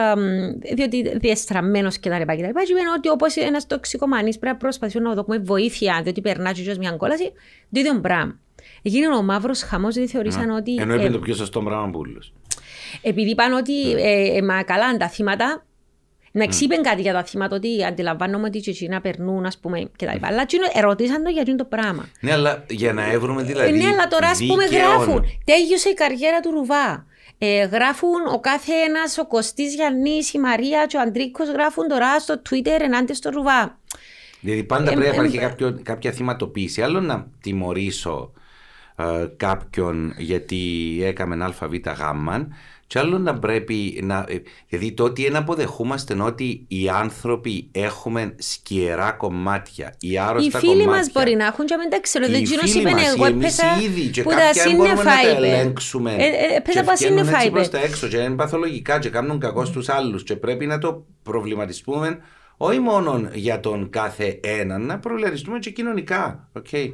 [0.75, 2.35] διότι διεστραμμένος και τα λοιπά.
[2.35, 6.01] Και, τα λοιπά, και είπε ότι όπως ένας τοξικομανής πρέπει να προσπαθήσει να δούμε βοήθεια,
[6.03, 7.33] διότι περνάει μια κόλαση.
[7.73, 8.39] Το ίδιο πράγμα.
[8.83, 10.75] Έγινε ο μαύρος χαμός, γιατί θεωρήσαν ότι.
[10.75, 12.03] Ενώ είπε ε, το πιο σωστό πράγμα που
[13.03, 15.65] Επειδή είπαν ότι ε, ε, μα καλά τα θύματα
[16.37, 20.07] να εξήπεν κάτι για τα θύματα, ότι αντιλαμβάνομαι ότι οι να περνούν, ας πούμε, και
[20.07, 20.27] τα λοιπά.
[20.27, 22.09] Αλλά ερωτήσαν το για το πράγμα.
[22.21, 23.79] Ναι, αλλά για να έβρουμε δηλαδή.
[23.79, 25.25] ναι, αλλά τώρα, ας πούμε, γράφουν.
[25.45, 27.07] Τέλειωσε η καριέρα του Ρουβά.
[27.39, 32.19] Ε, γράφουν ο κάθε ένας, ο Κωστής Γιάννη, η Μαρία και ο Αντρίκος γράφουν τώρα
[32.21, 33.79] στο Twitter ενάντια στο Ρουβά.
[34.41, 35.39] Δηλαδή πάντα πρέπει να υπάρχει
[35.83, 36.83] κάποια θυματοποίηση.
[36.83, 38.33] Άλλο να τιμωρήσω
[38.97, 40.59] ε, κάποιον γιατί
[41.03, 42.49] έκαμε ΑΒ γάμμα
[42.87, 44.25] και άλλο να πρέπει να.
[44.29, 50.71] Ε, δηλαδή το ότι ένα αποδεχούμαστε ότι οι άνθρωποι έχουμε σκιερά κομμάτια, οι άρρωστα κομμάτια.
[50.71, 52.29] Οι φίλοι μας μπορεί να έχουν και μετά ξέρω.
[52.29, 53.65] Δεν ξέρω τι είπαν εγώ έπαιζα
[54.23, 55.37] που τα σύννεφα είπε.
[55.37, 56.17] ελέγξουμε.
[56.57, 57.51] Έπαιζα που σύννεφα είπε.
[57.51, 61.07] Προς τα έξω και είναι παθολογικά και κάνουν κακό στους άλλους και πρέπει να το
[61.23, 62.19] προβληματιστούμε
[62.57, 66.49] όχι μόνο για τον κάθε έναν, να προβληματιστούμε και κοινωνικά.
[66.53, 66.91] Okay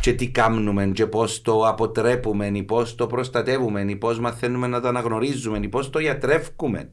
[0.00, 4.80] και τι κάνουμε και πώς το αποτρέπουμε ή πώς το προστατεύουμε ή πώς μαθαίνουμε να
[4.80, 6.90] το αναγνωρίζουμε ή πώς το γιατρεύουμε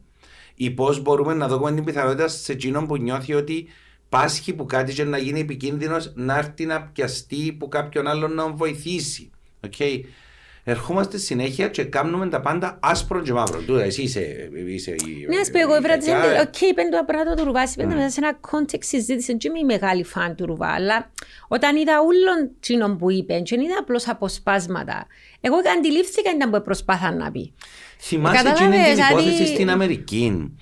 [0.55, 3.67] ή πώς μπορούμε να δούμε την πιθανότητα σε εκείνον που νιώθει ότι
[4.09, 8.51] πάσχει που κάτι και να γίνει επικίνδυνος να έρθει να πιαστεί που κάποιον άλλον να
[8.51, 9.29] βοηθήσει.
[9.69, 10.01] Okay
[10.69, 13.59] ερχόμαστε συνέχεια και κάνουμε τα πάντα άσπρο και μαύρο.
[13.59, 15.25] Τούτα, εσύ είσαι, είσαι η...
[15.29, 18.19] Ναι, ας πω, εγώ έφερα τη οκ, πέντε το πράγμα του Ρουβά, πέντε μέσα σε
[18.19, 21.11] ένα κόντεξ συζήτηση, και είμαι μεγάλη φαν του Ρουβά, αλλά
[21.47, 25.07] όταν είδα όλων τσίνων που είπε, και είδα απλώς αποσπάσματα,
[25.41, 27.53] εγώ αντιλήφθηκα ήταν που προσπάθα να πει.
[27.99, 30.53] Θυμάσαι εκείνη την υπόθεση στην Αμερική.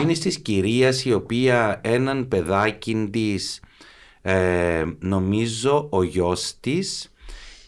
[0.00, 3.60] είναι της κυρίας η οποία έναν παιδάκι της,
[4.22, 7.12] ε, νομίζω ο γιος της,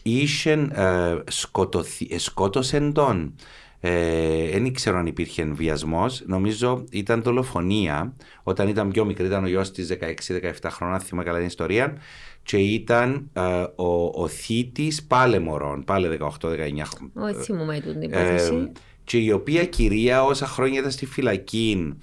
[0.09, 3.35] είχε ε, σκοτωθεί, ε, σκότωσε τον.
[3.79, 6.23] Ε, δεν ήξερα αν υπήρχε βιασμός.
[6.25, 8.13] Νομίζω ήταν δολοφονία.
[8.43, 11.97] Όταν ήταν πιο μικρή, ήταν ο γιος της 16-17 χρόνια, θυμάμαι καλά την ιστορία.
[12.43, 13.41] Και ήταν ε,
[13.75, 16.81] ο, ο θήτης πάλι μωρών, πάλι 18-19 χρόνια.
[17.13, 18.71] Όχι, μου την υπόθεση.
[19.03, 21.95] Και η οποία κυρία όσα χρόνια ήταν στη φυλακή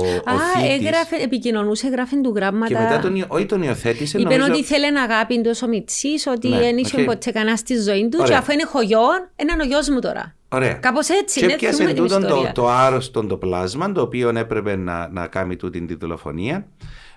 [0.00, 2.74] ο, Α, ο έγραφε, επικοινωνούσε, έγραφε του γράμματα.
[2.74, 4.18] Και μετά τον, όχι τον υιοθέτησε.
[4.18, 4.52] Είπε νομίζω...
[4.52, 7.04] ότι θέλει αγάπη εντός ο Μιτσή, ότι ναι, δεν είχε okay.
[7.04, 8.18] ποτέ κανένα στη ζωή του.
[8.20, 8.26] Ωραία.
[8.26, 10.34] Και αφού είναι χωριό, είναι ο γιος μου τώρα.
[10.48, 10.72] Ωραία.
[10.72, 11.46] Κάπως έτσι.
[11.46, 15.84] Και πιάσε τούτο το, το άρρωστο το πλάσμα, το οποίο έπρεπε να, να κάνει τούτη
[15.86, 16.66] την δολοφονία.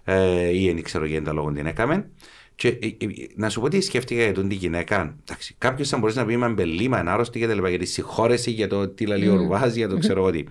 [0.03, 2.09] Ε, ή δεν ξέρω γιατί λόγω την έκαμε.
[2.55, 5.15] Και ε, ε, να σου πω τι σκέφτηκα για τον τη γυναίκα.
[5.57, 7.69] Κάποιος θα μπορούσε να πει είμαι μπελίμα, άρρωστη και τα λοιπά.
[7.69, 10.43] Γιατί συγχώρεση για το τι λέει ο Ρουβάζ, για το ξέρω εγώ τι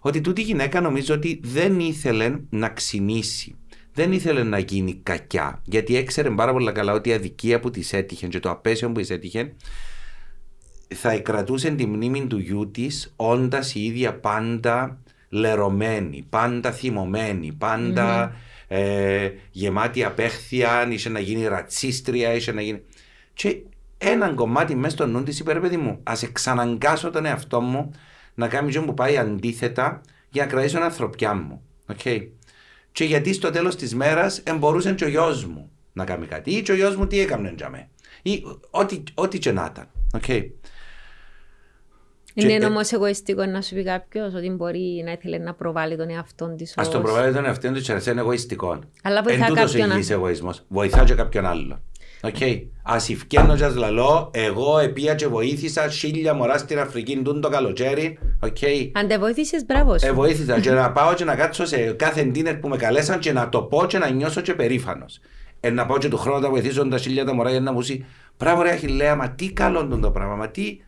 [0.00, 3.54] ότι τούτη γυναίκα νομίζω ότι δεν ήθελε να ξυνήσει.
[3.92, 7.92] Δεν ήθελε να γίνει κακιά, γιατί έξερε πάρα πολύ καλά ότι η αδικία που της
[7.92, 9.54] έτυχε και το απέσιο που της έτυχε
[10.94, 14.98] θα εκρατούσε τη μνήμη του γιού της, όντας η ίδια πάντα
[15.28, 18.36] λερωμένη, πάντα θυμωμένη, πάντα
[18.68, 22.82] ε, γεμάτη απέχθεια, είσαι να γίνει ρατσίστρια, είσαι να γίνει.
[23.34, 23.56] Και
[23.98, 27.90] έναν κομμάτι μέσα στο νου της είπε ρε παιδί μου, ας εξαναγκάσω τον εαυτό μου
[28.40, 31.62] να κάνει ζωή που πάει αντίθετα για να κρατήσω την ανθρωπιά μου.
[31.96, 32.28] Okay.
[32.92, 36.50] Και γιατί στο τέλος της μέρας εμπορούσε και ο γιος μου να κάνει κάτι.
[36.50, 37.88] Ή και ο γιος μου τι έκανε για μέ.
[38.22, 39.88] Ή ό,τι, ό,τι και να ήταν.
[40.20, 40.50] Okay.
[42.34, 46.54] Είναι όμως εγωιστικό να σου πει κάποιος ότι μπορεί να ήθελε να προβάλλει τον εαυτό
[46.56, 46.78] της.
[46.78, 48.78] Α τον προβάλλει τον εαυτό της, και είναι εγωιστικό.
[49.02, 49.90] Αλλά βοηθά Εν κάποιον.
[49.90, 50.64] Εν εγωισμός.
[50.68, 51.82] Βοηθά και κάποιον άλλο.
[52.22, 52.62] Okay.
[52.82, 58.18] Α ευκαινώ και λαλώ, εγώ επία και βοήθησα χίλια μωρά στην Αφρική τούν το καλοκαίρι.
[58.46, 58.90] Okay.
[58.92, 60.06] Αν δεν βοήθησες, μπράβο σου.
[60.06, 63.32] Ε, βοήθησα και να πάω και να κάτσω σε κάθε ντίνερ που με καλέσαν και
[63.32, 65.20] να το πω και να νιώσω και περήφανος.
[65.60, 67.80] Ε, να πάω και του χρόνου να βοηθήσω τα χίλια τα μωρά για να μου
[67.80, 68.04] πει
[68.38, 70.78] Μπράβο ρε Αχιλέα, μα τι καλό το πράγμα, μα τι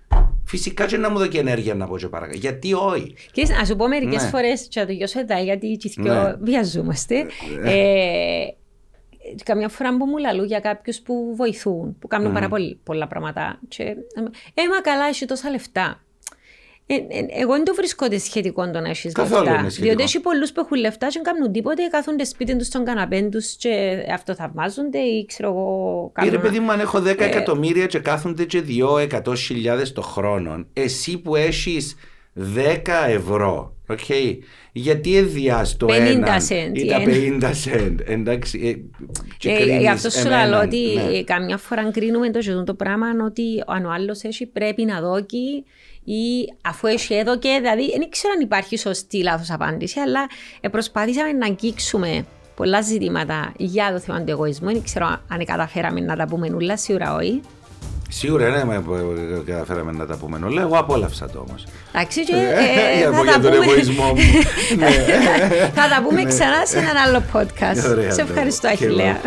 [0.45, 2.39] Φυσικά και να μου δώσει ενέργεια να πω και παρακάτω.
[2.39, 4.28] Γιατί όχι; Και α σου πω μερικές ναι.
[4.28, 6.35] φορές, και να το γιώσω εδώ, γιατί ναι.
[6.41, 7.26] βιαζόμαστε.
[7.62, 7.70] Ναι.
[7.70, 8.55] Ε,
[9.45, 12.35] καμιά φορά που μου λαλού για κάποιους που βοηθούν, που κάνουν mm.
[12.35, 13.61] πάρα πολύ, πολλά πράγματα.
[13.68, 13.83] Και,
[14.55, 16.01] ε, μα καλά, έχει τόσα λεφτά.
[16.87, 19.66] Ε, ε, εγώ δεν το βρίσκω ότι σχετικό το να έχεις λεφτά.
[19.68, 23.22] Διότι έχει πολλούς που έχουν λεφτά και δεν κάνουν τίποτε, κάθονται σπίτι τους στον καναπέ
[23.22, 26.11] τους και αυτοθαυμάζονται ή ξέρω εγώ.
[26.12, 26.30] Κάνουν...
[26.30, 27.24] Κύριε παιδί μου, αν έχω 10 ε...
[27.24, 28.62] εκατομμύρια και κάθονται και
[29.24, 31.95] 2 χιλιάδες το χρόνο, εσύ που έχεις
[32.37, 32.45] 10
[33.09, 34.39] ευρώ, okay,
[34.72, 36.41] γιατί εδιάς το 50 ένα
[36.72, 37.95] ή τα 50 cent.
[38.05, 38.85] Εντάξει,
[39.43, 41.22] ε, γι' αυτό σου λέω ότι ναι.
[41.22, 45.64] καμιά φορά κρίνουμε το, το πράγμα ότι αν ο άλλος έχει πρέπει να δώσει
[46.05, 50.26] ή αφού έχει εδώ και δηλαδή δεν ξέρω αν υπάρχει σωστή λάθος απάντηση αλλά
[50.70, 52.24] προσπαθήσαμε να αγγίξουμε
[52.55, 56.76] πολλά ζητήματα για το θέμα του εγωισμού δεν ξέρω αν καταφέραμε να τα πούμε όλα
[56.76, 57.41] σίγουρα όχι
[58.15, 58.83] Σίγουρα ναι, με
[59.47, 60.61] καταφέραμε να τα πούμε όλα.
[60.61, 61.67] Εγώ απόλαυσα το όμως.
[61.93, 62.35] Εντάξει, και.
[62.35, 64.15] Ε, ε, για τον εγωισμό μου.
[64.79, 64.91] Ναι.
[65.75, 68.13] Θα τα πούμε ξανά σε έναν άλλο podcast.
[68.13, 69.21] Σε ευχαριστώ, Αχιλέα.